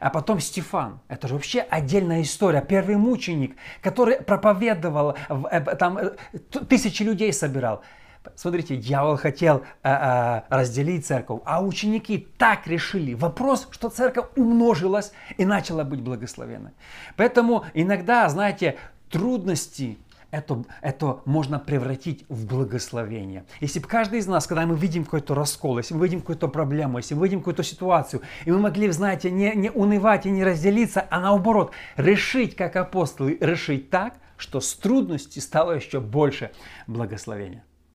А 0.00 0.10
потом 0.10 0.40
Стефан. 0.40 1.00
Это 1.08 1.28
же 1.28 1.34
вообще 1.34 1.60
отдельная 1.60 2.22
история. 2.22 2.60
Первый 2.60 2.96
мученик, 2.96 3.56
который 3.82 4.16
проповедовал, 4.22 5.16
э, 5.50 5.60
там 5.76 5.98
э, 5.98 6.16
тысячи 6.68 7.02
людей 7.02 7.32
собирал. 7.32 7.82
Смотрите, 8.36 8.76
дьявол 8.76 9.16
хотел 9.16 9.64
э, 9.82 9.90
э, 9.90 10.42
разделить 10.48 11.06
церковь, 11.06 11.42
а 11.44 11.62
ученики 11.62 12.26
так 12.38 12.66
решили. 12.66 13.14
Вопрос, 13.14 13.68
что 13.70 13.90
церковь 13.90 14.26
умножилась 14.36 15.12
и 15.36 15.44
начала 15.44 15.84
быть 15.84 16.00
благословенной. 16.00 16.72
Поэтому 17.16 17.64
иногда, 17.74 18.28
знаете, 18.28 18.76
трудности 19.10 19.98
это, 20.34 20.64
это 20.82 21.20
можно 21.24 21.58
превратить 21.58 22.24
в 22.28 22.46
благословение. 22.46 23.44
Если 23.60 23.78
бы 23.78 23.86
каждый 23.86 24.18
из 24.18 24.26
нас, 24.26 24.46
когда 24.46 24.66
мы 24.66 24.76
видим 24.76 25.04
какой-то 25.04 25.34
раскол, 25.34 25.78
если 25.78 25.94
мы 25.94 26.04
видим 26.06 26.20
какую-то 26.20 26.48
проблему, 26.48 26.98
если 26.98 27.14
мы 27.14 27.26
видим 27.26 27.38
какую-то 27.38 27.62
ситуацию, 27.62 28.22
и 28.44 28.50
мы 28.50 28.58
могли, 28.58 28.90
знаете, 28.90 29.30
не, 29.30 29.54
не 29.54 29.70
унывать 29.70 30.26
и 30.26 30.30
не 30.30 30.44
разделиться, 30.44 31.06
а 31.08 31.20
наоборот, 31.20 31.72
решить, 31.96 32.56
как 32.56 32.76
апостолы, 32.76 33.38
решить 33.40 33.90
так, 33.90 34.14
что 34.36 34.60
с 34.60 34.74
трудностей 34.74 35.40
стало 35.40 35.72
еще 35.72 36.00
больше 36.00 36.50
благословения. 36.86 37.64